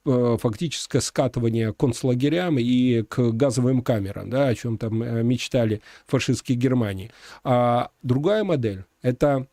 фактическое 0.05 1.01
скатывание 1.01 1.73
к 1.73 1.79
концлагерям 1.79 2.59
и 2.59 3.03
к 3.03 3.31
газовым 3.31 3.81
камерам, 3.81 4.29
да, 4.29 4.49
о 4.49 4.55
чем 4.55 4.77
там 4.77 5.27
мечтали 5.27 5.81
фашистские 6.07 6.59
Германии. 6.59 7.11
А 7.43 7.91
другая 8.03 8.45
модель– 8.45 8.85
это 9.03 9.47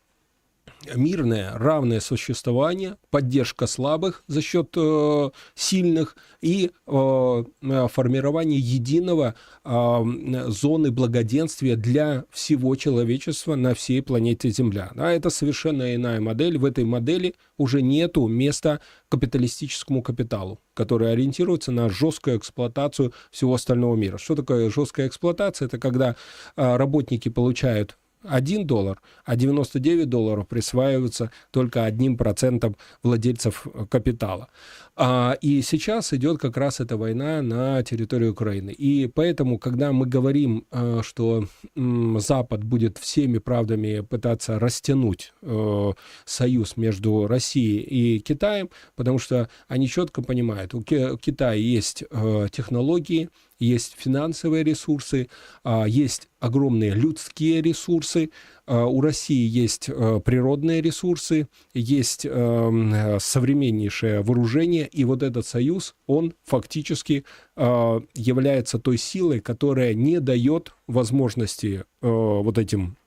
мирное, 0.96 1.52
равное 1.54 2.00
существование, 2.00 2.98
поддержка 3.10 3.68
слабых 3.68 4.24
за 4.28 4.42
счет 4.42 4.74
э, 4.76 5.30
сильных 5.56 6.16
и 6.42 6.72
э, 6.86 7.44
э, 7.62 7.88
формирование 7.88 8.60
единого 8.60 9.36
э, 9.64 10.04
зоны 10.48 10.92
благоденствия 10.92 11.76
для 11.76 12.26
всего 12.32 12.76
человечества 12.76 13.56
на 13.56 13.74
всей 13.74 14.02
планете 14.02 14.50
Земля. 14.50 14.92
Да, 14.96 15.12
это 15.12 15.30
совершенно 15.30 15.96
иная 15.96 16.20
модель. 16.22 16.58
В 16.58 16.66
этой 16.66 16.84
модели 16.84 17.36
уже 17.58 17.82
нету 17.82 18.28
места 18.28 18.80
капиталистическому 19.10 20.02
капиталу, 20.02 20.60
который 20.74 21.12
ориентируется 21.12 21.72
на 21.72 21.90
жесткую 21.90 22.38
эксплуатацию 22.38 23.14
всего 23.32 23.54
остального 23.54 23.96
мира. 23.96 24.18
Что 24.18 24.36
такое 24.36 24.70
жесткая 24.70 25.08
эксплуатация? 25.08 25.68
Это 25.68 25.78
когда 25.78 26.16
э, 26.56 26.76
работники 26.76 27.30
получают 27.30 27.98
1 28.24 28.66
доллар, 28.66 29.02
а 29.26 29.36
99 29.36 30.10
долларов 30.10 30.48
присваиваются 30.48 31.32
только 31.52 31.86
одним 31.86 32.18
процентом 32.18 32.76
владельцев 33.04 33.68
э, 33.74 33.86
капитала. 33.90 34.50
А, 34.96 35.38
и 35.42 35.62
сейчас 35.62 36.14
идет 36.14 36.40
как 36.40 36.58
раз 36.58 36.80
эта 36.80 36.98
война 36.98 37.42
на 37.42 37.84
территории 37.84 38.28
Украины. 38.28 38.72
И 38.72 39.08
поэтому, 39.08 39.60
когда 39.60 39.92
мы 39.92 40.06
говорим, 40.06 40.66
э, 40.72 41.02
что 41.04 41.46
Запад 41.76 42.64
будет 42.64 42.98
всеми 42.98 43.38
правдами 43.38 44.02
пытаться 44.02 44.60
растянуть 44.60 45.34
э, 45.42 45.92
союз 46.26 46.78
между 46.78 47.28
Россией 47.28 47.82
и 47.82 48.20
Китаем, 48.20 48.70
потому 48.96 49.20
что 49.20 49.50
они 49.68 49.88
четко 49.88 50.22
понимают, 50.22 50.74
у 50.74 50.82
Китая 50.82 51.54
есть 51.54 52.04
технологии, 52.52 53.30
есть 53.60 53.96
финансовые 53.98 54.64
ресурсы, 54.64 55.30
а, 55.64 55.86
есть 55.86 56.30
огромные 56.40 56.92
людские 56.92 57.62
ресурсы, 57.62 58.30
а, 58.66 58.86
у 58.86 59.02
России 59.02 59.48
есть 59.48 59.90
э, 59.90 60.20
природные 60.24 60.82
ресурсы, 60.82 61.48
есть 61.74 62.26
эм, 62.26 63.20
современнейшее 63.20 64.22
вооружение, 64.22 64.88
и 64.88 65.04
вот 65.06 65.24
этот 65.24 65.46
союз, 65.48 65.96
он 66.06 66.34
фактически 66.44 67.26
а, 67.56 68.02
является 68.14 68.78
той 68.78 68.98
силой, 68.98 69.40
которая 69.40 69.94
не 69.94 70.20
дает 70.20 70.74
возможности 70.88 71.84
э, 72.02 72.08
вот 72.08 72.58
этим 72.58 72.98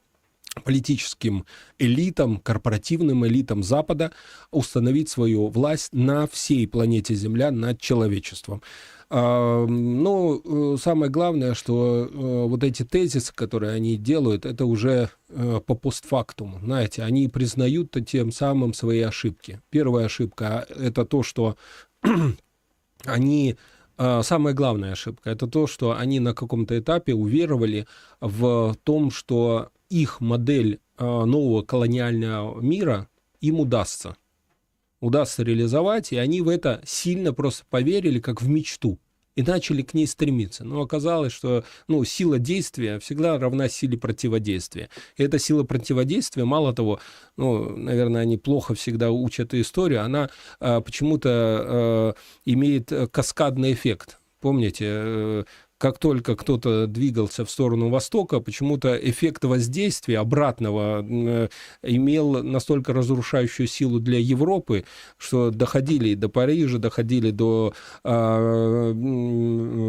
политическим 0.61 1.45
элитам, 1.79 2.39
корпоративным 2.39 3.27
элитам 3.27 3.63
Запада 3.63 4.13
установить 4.51 5.09
свою 5.09 5.49
власть 5.49 5.93
на 5.93 6.27
всей 6.27 6.67
планете 6.69 7.15
Земля 7.15 7.51
над 7.51 7.81
человечеством. 7.81 8.63
А, 9.13 9.67
ну, 9.67 10.75
э, 10.75 10.77
самое 10.79 11.11
главное, 11.11 11.55
что 11.55 12.05
э, 12.05 12.09
вот 12.47 12.63
эти 12.63 12.85
тезисы, 12.85 13.35
которые 13.35 13.73
они 13.73 13.97
делают, 13.97 14.47
это 14.47 14.67
уже 14.67 15.11
э, 15.29 15.61
по 15.67 15.75
постфактуму. 15.75 16.61
Знаете, 16.63 17.03
они 17.03 17.27
признают 17.27 17.97
тем 18.07 18.31
самым 18.31 18.73
свои 18.73 19.01
ошибки. 19.01 19.61
Первая 19.69 20.07
ошибка— 20.07 20.65
это 20.69 21.05
то, 21.05 21.25
что 21.25 21.57
они 23.05 23.57
Самая 24.23 24.55
главная 24.55 24.93
ошибка 24.93 25.29
это 25.29 25.47
то, 25.47 25.67
что 25.67 25.95
они 25.95 26.21
на 26.21 26.33
каком-то 26.33 26.79
этапе 26.79 27.13
уверовали 27.13 27.87
в 28.23 28.75
том, 28.83 29.11
что 29.11 29.69
их 29.91 30.20
модель 30.20 30.80
нового 30.99 31.62
колониального 31.62 32.61
мира 32.61 33.09
им 33.41 33.61
удастся 33.61 34.16
удастся 35.01 35.43
реализовать, 35.43 36.12
и 36.12 36.16
они 36.16 36.43
в 36.43 36.49
это 36.49 36.80
сильно 36.84 37.32
просто 37.32 37.64
поверили, 37.68 38.20
как 38.20 38.43
в 38.43 38.49
мечту 38.49 38.99
и 39.36 39.43
начали 39.43 39.82
к 39.82 39.95
ней 39.95 40.07
стремиться. 40.07 40.64
Но 40.64 40.82
оказалось, 40.82 41.32
что 41.32 41.64
ну, 41.88 42.05
сила 42.05 42.38
действия 42.38 42.99
всегда 42.99 43.38
равна 43.38 43.68
силе 43.68 43.97
противодействия. 43.97 44.91
И 45.16 45.22
эта 45.22 45.38
сила 45.38 45.62
противодействия, 45.64 46.45
мало 46.45 46.74
того, 46.74 47.01
ну, 47.36 47.76
наверное, 47.76 48.22
они 48.22 48.36
плохо 48.36 48.74
всегда 48.74 49.11
учат 49.11 49.55
историю, 49.55 50.03
она 50.03 50.30
а, 50.59 50.80
почему-то 50.80 51.30
а, 51.32 52.14
имеет 52.45 52.93
каскадный 53.12 53.72
эффект. 53.72 54.18
Помните, 54.41 54.86
э, 54.88 55.45
как 55.81 55.99
только 55.99 56.37
кто-то 56.37 56.87
двигался 56.87 57.47
в 57.47 57.51
сторону 57.51 57.89
Востока, 57.89 58.41
почему-то 58.41 58.95
эффект 58.97 59.45
воздействия 59.45 60.18
обратного 60.18 61.03
э, 61.03 61.49
имел 61.83 62.43
настолько 62.43 62.93
разрушающую 62.93 63.66
силу 63.66 63.99
для 63.99 64.18
Европы, 64.18 64.85
что 65.16 65.51
доходили 65.51 66.12
до 66.14 66.28
Парижа, 66.28 66.76
доходили 66.76 67.31
до 67.31 67.72
э, 68.05 68.93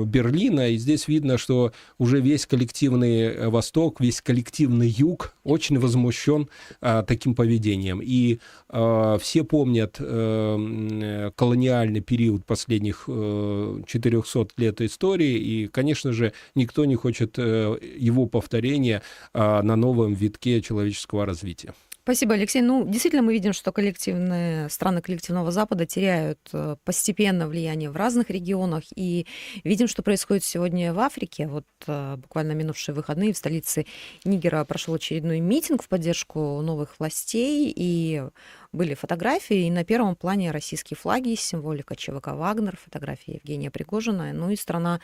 Берлина, 0.05 0.69
и 0.69 0.77
здесь 0.77 1.09
видно, 1.09 1.37
что 1.37 1.73
уже 1.97 2.21
весь 2.21 2.45
коллективный 2.45 3.49
Восток, 3.49 3.99
весь 3.99 4.21
коллективный 4.21 4.87
Юг 4.87 5.33
очень 5.43 5.77
возмущен 5.77 6.47
э, 6.79 7.03
таким 7.05 7.35
поведением. 7.35 7.99
И 8.01 8.39
э, 8.69 9.17
все 9.21 9.43
помнят 9.43 9.97
э, 9.99 11.31
колониальный 11.35 11.99
период 11.99 12.45
последних 12.45 13.03
э, 13.09 13.81
400 13.85 14.47
лет 14.55 14.79
истории, 14.79 15.37
и, 15.37 15.67
конечно 15.81 16.13
же, 16.13 16.33
никто 16.53 16.85
не 16.85 16.95
хочет 16.95 17.39
э, 17.39 17.77
его 17.97 18.27
повторения 18.27 19.01
а, 19.33 19.63
на 19.63 19.75
новом 19.75 20.13
витке 20.13 20.61
человеческого 20.61 21.25
развития. 21.25 21.73
Спасибо, 22.03 22.33
Алексей. 22.33 22.63
Ну, 22.63 22.83
действительно, 22.83 23.21
мы 23.21 23.33
видим, 23.33 23.53
что 23.53 23.71
коллективные 23.71 24.69
страны 24.69 25.01
коллективного 25.01 25.51
Запада 25.51 25.85
теряют 25.85 26.39
э, 26.51 26.75
постепенно 26.83 27.47
влияние 27.47 27.91
в 27.91 27.95
разных 27.95 28.31
регионах. 28.31 28.85
И 28.95 29.27
видим, 29.63 29.87
что 29.87 30.01
происходит 30.01 30.43
сегодня 30.43 30.95
в 30.95 30.99
Африке. 30.99 31.47
Вот 31.47 31.65
э, 31.85 32.15
буквально 32.17 32.53
минувшие 32.53 32.95
выходные 32.95 33.33
в 33.33 33.37
столице 33.37 33.85
Нигера 34.25 34.65
прошел 34.65 34.95
очередной 34.95 35.41
митинг 35.41 35.83
в 35.83 35.87
поддержку 35.87 36.61
новых 36.61 36.95
властей. 36.97 37.71
И 37.75 38.23
были 38.71 38.95
фотографии, 38.95 39.67
и 39.67 39.71
на 39.71 39.83
первом 39.83 40.15
плане 40.15 40.49
российские 40.49 40.97
флаги, 40.97 41.35
символика 41.35 41.95
ЧВК 41.95 42.29
«Вагнер», 42.29 42.77
фотография 42.77 43.33
Евгения 43.33 43.69
Пригожина. 43.69 44.33
Ну 44.33 44.49
и 44.49 44.55
страна 44.55 45.01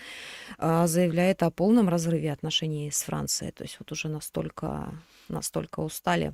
а, 0.57 0.87
заявляет 0.87 1.43
о 1.43 1.51
полном 1.51 1.89
разрыве 1.89 2.31
отношений 2.31 2.89
с 2.89 3.03
Францией. 3.03 3.51
То 3.51 3.63
есть 3.65 3.77
вот 3.79 3.91
уже 3.91 4.07
настолько, 4.09 4.95
настолько 5.29 5.81
устали 5.81 6.33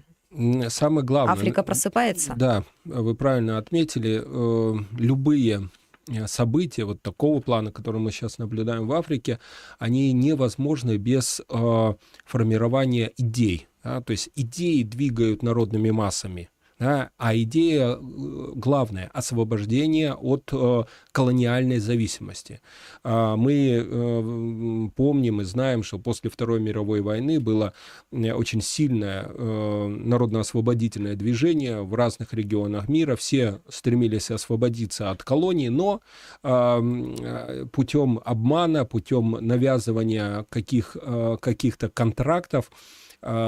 Самое 0.69 1.05
главное... 1.05 1.33
Африка 1.33 1.63
просыпается? 1.63 2.33
Да, 2.35 2.63
вы 2.85 3.15
правильно 3.15 3.57
отметили. 3.57 4.21
Э, 4.23 4.75
любые 4.97 5.69
э, 6.09 6.27
события 6.27 6.85
вот 6.85 7.01
такого 7.01 7.39
плана, 7.39 7.71
которые 7.71 8.01
мы 8.01 8.11
сейчас 8.11 8.37
наблюдаем 8.37 8.87
в 8.87 8.93
Африке, 8.93 9.39
они 9.79 10.11
невозможны 10.11 10.97
без 10.97 11.41
э, 11.47 11.93
формирования 12.25 13.11
идей. 13.17 13.67
Да? 13.83 14.01
То 14.01 14.11
есть 14.11 14.29
идеи 14.35 14.83
двигают 14.83 15.43
народными 15.43 15.91
массами. 15.91 16.49
Да? 16.83 17.11
А 17.17 17.33
идея 17.37 17.95
э, 17.95 17.97
главная– 18.55 19.09
освобождение 19.13 20.13
от 20.13 20.49
э, 20.51 20.83
колониальной 21.13 21.79
зависимости. 21.79 22.59
Э, 23.05 23.35
мы 23.37 23.53
э, 23.53 24.89
помним 24.93 25.39
и 25.39 25.45
знаем, 25.45 25.83
что 25.83 25.97
после 25.97 26.29
Второй 26.29 26.59
мировой 26.59 26.99
войны 26.99 27.39
было 27.39 27.71
очень 28.11 28.61
сильное 28.61 29.27
э, 29.29 29.87
народно-освободительное 29.87 31.15
движение 31.15 31.83
в 31.83 31.93
разных 31.95 32.33
регионах 32.33 32.89
мира. 32.89 33.15
Все 33.15 33.61
стремились 33.69 34.29
освободиться 34.29 35.09
от 35.09 35.23
колонии, 35.23 35.69
но 35.69 36.01
э, 36.43 37.65
путем 37.71 38.19
обмана, 38.25 38.83
путем 38.83 39.37
навязывания 39.39 40.45
каких, 40.49 40.97
каких-то 41.39 41.89
контрактов, 41.89 42.69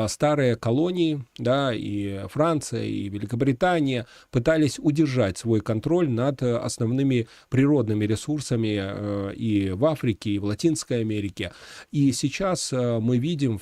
старые 0.07 0.55
колонии, 0.55 1.23
да, 1.37 1.73
и 1.73 2.27
Франция, 2.27 2.83
и 2.83 3.09
Великобритания 3.09 4.05
пытались 4.31 4.79
удержать 4.79 5.37
свой 5.37 5.61
контроль 5.61 6.09
над 6.09 6.41
основными 6.41 7.27
природными 7.49 8.05
ресурсами 8.05 8.79
э, 8.79 9.33
и 9.35 9.71
в 9.71 9.85
Африке, 9.85 10.31
и 10.31 10.39
в 10.39 10.45
Латинской 10.45 11.01
Америке. 11.01 11.51
И 11.91 12.11
сейчас 12.11 12.71
э, 12.71 12.99
мы 12.99 13.17
видим, 13.17 13.59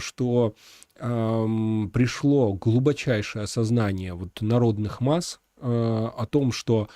что 0.00 0.54
эм, 0.98 1.90
пришло 1.92 2.54
глубочайшее 2.54 3.44
осознание 3.44 4.14
вот 4.14 4.40
народных 4.40 5.00
масс 5.00 5.40
о 5.60 6.24
том, 6.30 6.52
что 6.52 6.88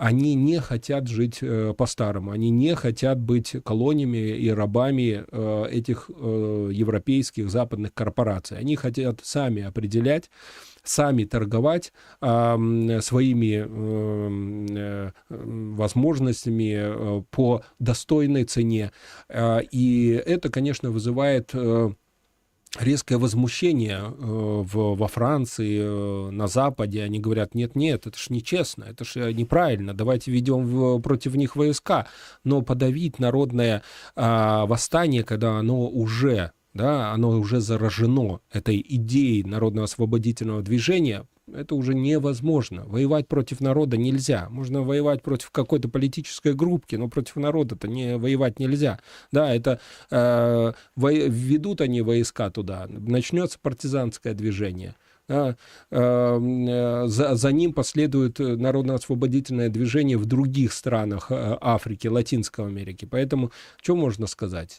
они 0.00 0.34
не 0.34 0.60
хотят 0.60 1.08
жить 1.08 1.40
э, 1.42 1.74
по-старому, 1.76 2.30
они 2.30 2.48
не 2.48 2.74
хотят 2.74 3.20
быть 3.20 3.54
колониями 3.62 4.30
и 4.30 4.48
рабами 4.48 5.24
э, 5.30 5.66
этих 5.70 6.08
э, 6.08 6.70
европейских 6.72 7.50
западных 7.50 7.92
корпораций. 7.92 8.56
Они 8.58 8.76
хотят 8.76 9.20
сами 9.22 9.62
определять, 9.62 10.30
сами 10.82 11.24
торговать 11.24 11.92
э, 12.22 13.00
своими 13.02 13.66
э, 13.68 15.10
возможностями 15.28 16.76
э, 16.78 17.22
по 17.30 17.62
достойной 17.78 18.44
цене. 18.44 18.92
Э, 19.28 19.60
и 19.70 20.12
это, 20.12 20.48
конечно, 20.48 20.90
вызывает 20.90 21.50
э, 21.52 21.90
резкое 22.78 23.16
возмущение 23.16 23.98
э, 23.98 24.10
в, 24.10 24.94
во 24.96 25.08
Франции, 25.08 25.80
э, 25.82 26.30
на 26.30 26.46
Западе. 26.46 27.02
Они 27.02 27.18
говорят, 27.18 27.54
нет-нет, 27.54 28.06
это 28.06 28.18
ж 28.18 28.30
нечестно, 28.30 28.84
это 28.84 29.04
ж 29.04 29.16
э, 29.16 29.32
неправильно, 29.32 29.94
давайте 29.94 30.30
ведем 30.30 30.64
в, 30.64 31.00
против 31.00 31.34
них 31.34 31.56
войска. 31.56 32.06
Но 32.44 32.62
подавить 32.62 33.18
народное 33.18 33.82
э, 34.14 34.64
восстание, 34.66 35.24
когда 35.24 35.58
оно 35.58 35.88
уже 35.88 36.52
да, 36.72 37.12
оно 37.12 37.30
уже 37.30 37.60
заражено 37.60 38.40
этой 38.52 38.84
идеей 38.88 39.42
народного 39.42 39.86
освободительного 39.86 40.62
движения, 40.62 41.26
это 41.54 41.74
уже 41.74 41.94
невозможно. 41.94 42.84
Воевать 42.86 43.28
против 43.28 43.60
народа 43.60 43.96
нельзя. 43.96 44.48
Можно 44.50 44.82
воевать 44.82 45.22
против 45.22 45.50
какой-то 45.50 45.88
политической 45.88 46.54
группки, 46.54 46.96
но 46.96 47.08
против 47.08 47.36
народа-то 47.36 47.88
не 47.88 48.16
воевать 48.16 48.58
нельзя. 48.58 49.00
Да, 49.32 49.54
это 49.54 49.80
э, 50.10 50.72
во, 50.96 51.12
введут 51.12 51.80
они 51.80 52.02
войска 52.02 52.50
туда, 52.50 52.86
начнется 52.88 53.58
партизанское 53.60 54.34
движение. 54.34 54.94
Да? 55.30 55.56
За, 55.90 57.34
за 57.36 57.52
ним 57.52 57.72
последует 57.72 58.40
народно-освободительное 58.40 59.68
движение 59.68 60.16
в 60.16 60.26
других 60.26 60.72
странах 60.72 61.30
Африки, 61.30 62.08
Латинской 62.08 62.66
Америки. 62.66 63.06
Поэтому 63.08 63.52
что 63.80 63.94
можно 63.94 64.26
сказать? 64.26 64.76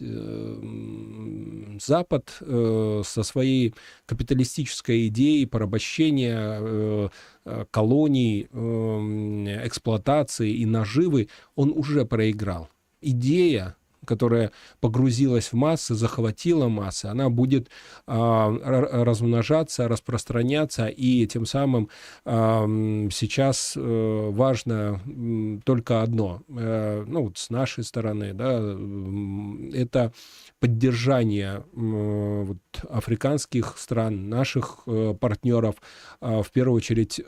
Запад 1.82 2.32
со 2.40 3.24
своей 3.24 3.74
капиталистической 4.06 5.08
идеей 5.08 5.46
порабощения 5.46 7.10
колоний, 7.72 8.48
эксплуатации 9.66 10.52
и 10.58 10.66
наживы, 10.66 11.30
он 11.56 11.72
уже 11.72 12.04
проиграл. 12.04 12.68
Идея 13.00 13.78
которая 14.06 14.52
погрузилась 14.80 15.52
в 15.52 15.54
массы, 15.54 15.96
захватила 15.96 16.68
массы, 16.68 17.06
она 17.06 17.30
будет 17.30 17.70
э, 18.08 18.12
размножаться, 18.12 19.88
распространяться, 19.88 20.88
и 20.88 21.28
тем 21.28 21.46
самым 21.46 21.90
э, 22.26 23.10
сейчас 23.12 23.74
э, 23.76 24.30
важно 24.32 25.00
только 25.66 26.02
одно, 26.02 26.42
э, 26.50 27.04
ну 27.08 27.26
вот 27.26 27.38
с 27.38 27.50
нашей 27.50 27.84
стороны, 27.84 28.34
да, 28.34 28.60
это 29.78 30.12
поддержание 30.60 31.64
э, 31.76 32.44
вот, 32.46 32.58
африканских 32.90 33.76
стран, 33.78 34.30
наших 34.30 34.80
э, 34.86 35.16
партнеров, 35.20 35.76
э, 36.22 36.42
в 36.44 36.52
первую 36.52 36.78
очередь 36.78 37.20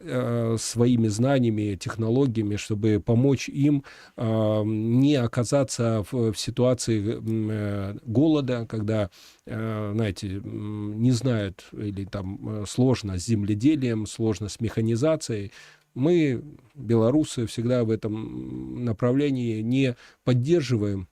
э, 0.00 0.56
своими 0.58 1.08
знаниями, 1.08 1.76
технологиями, 1.76 2.56
чтобы 2.56 3.00
помочь 3.04 3.48
им 3.48 3.84
э, 4.16 4.62
не 4.64 5.16
оказаться 5.16 6.04
в, 6.10 6.32
в 6.32 6.38
ситуации 6.38 7.18
э, 7.18 7.98
голода, 8.04 8.66
когда, 8.66 9.10
знаете, 9.46 10.40
не 10.44 11.12
знают 11.12 11.66
или 11.72 12.04
там 12.04 12.64
сложно 12.66 13.18
с 13.18 13.26
земледелием, 13.26 14.06
сложно 14.06 14.48
с 14.48 14.60
механизацией. 14.60 15.52
Мы, 15.94 16.42
белорусы, 16.74 17.46
всегда 17.46 17.84
в 17.84 17.90
этом 17.90 18.84
направлении 18.84 19.62
не 19.62 19.96
поддерживаем 20.24 21.08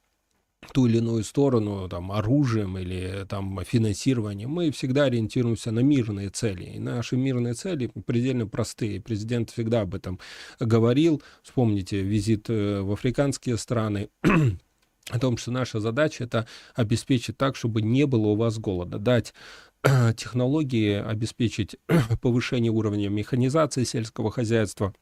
ту 0.73 0.87
или 0.87 0.99
иную 0.99 1.25
сторону, 1.25 1.89
там, 1.89 2.13
оружием 2.13 2.79
или 2.79 3.27
там, 3.29 3.61
финансированием, 3.65 4.51
мы 4.51 4.71
всегда 4.71 5.05
ориентируемся 5.05 5.71
на 5.71 5.81
мирные 5.81 6.31
цели. 6.31 6.65
И 6.65 6.79
наши 6.79 7.17
мирные 7.17 7.55
цели 7.55 7.91
предельно 8.07 8.47
простые. 8.47 9.01
Президент 9.01 9.51
всегда 9.51 9.83
об 9.83 9.95
этом 9.95 10.19
говорил. 10.59 11.23
Вспомните 11.43 12.03
визит 12.03 12.49
э, 12.49 12.81
в 12.81 12.93
африканские 12.93 13.57
страны 13.57 14.09
о 15.11 15.19
том, 15.19 15.37
что 15.37 15.51
наша 15.51 15.81
задача 15.81 16.25
это 16.25 16.47
обеспечить 16.75 17.37
так, 17.37 17.57
чтобы 17.57 17.83
не 17.83 18.07
было 18.07 18.29
у 18.29 18.37
вас 18.37 18.59
голода, 18.59 18.99
дать 18.99 19.35
технологии, 20.17 20.95
обеспечить 20.95 21.77
повышение 22.23 22.73
уровня 22.73 23.09
механизации 23.09 23.85
сельского 23.85 24.31
хозяйства, 24.31 24.95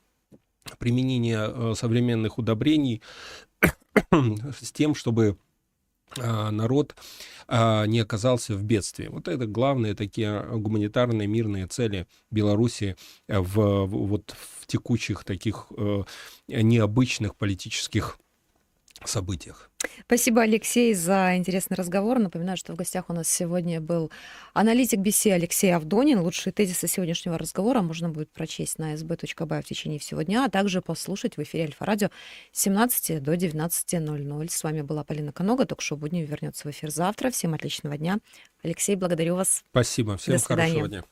применение 0.79 1.49
э, 1.49 1.75
современных 1.77 2.39
удобрений 2.39 3.03
с 4.11 4.73
тем, 4.73 4.95
чтобы 4.95 5.37
народ 6.17 6.95
а, 7.49 7.85
не 7.87 8.01
оказался 8.01 8.55
в 8.55 8.63
бедствии. 8.63 9.09
Вот 9.09 9.29
это 9.29 9.47
главные 9.47 9.95
такие 9.95 10.43
гуманитарные 10.43 11.29
мирные 11.29 11.67
цели 11.67 12.07
Беларуси 12.31 12.97
в, 13.29 13.87
вот, 13.87 14.35
в 14.61 14.67
текущих 14.67 15.25
таких 15.25 15.67
э, 15.77 16.05
необычных 16.49 17.37
политических 17.37 18.19
событиях. 19.09 19.71
Спасибо, 20.07 20.43
Алексей, 20.43 20.95
за 20.95 21.37
интересный 21.37 21.77
разговор. 21.77 22.19
Напоминаю, 22.19 22.57
что 22.57 22.73
в 22.73 22.77
гостях 22.77 23.09
у 23.09 23.13
нас 23.13 23.29
сегодня 23.29 23.81
был 23.81 24.11
аналитик 24.55 25.01
BC 25.01 25.33
Алексей 25.33 25.75
Авдонин. 25.75 26.21
Лучшие 26.21 26.53
тезисы 26.53 26.87
сегодняшнего 26.87 27.39
разговора 27.39 27.83
можно 27.83 28.09
будет 28.09 28.31
прочесть 28.33 28.79
на 28.79 28.95
sb.by 28.95 29.63
в 29.63 29.65
течение 29.65 29.99
всего 29.99 30.23
дня, 30.23 30.45
а 30.45 30.51
также 30.51 30.83
послушать 30.83 31.37
в 31.37 31.43
эфире 31.43 31.65
Альфа-радио 31.65 32.11
с 32.53 32.63
17 32.63 33.23
до 33.23 33.35
19.00. 33.35 34.49
С 34.51 34.63
вами 34.63 34.83
была 34.83 35.05
Полина 35.05 35.33
Конога. 35.33 35.67
Ток-шоу 35.67 35.99
«Будни» 35.99 36.23
вернется 36.23 36.69
в 36.69 36.71
эфир 36.71 36.91
завтра. 36.91 37.31
Всем 37.31 37.55
отличного 37.55 37.97
дня. 37.97 38.19
Алексей, 38.63 38.97
благодарю 38.97 39.37
вас. 39.37 39.65
Спасибо. 39.71 40.17
Всем 40.17 40.39
хорошего 40.39 40.89
дня. 40.89 41.05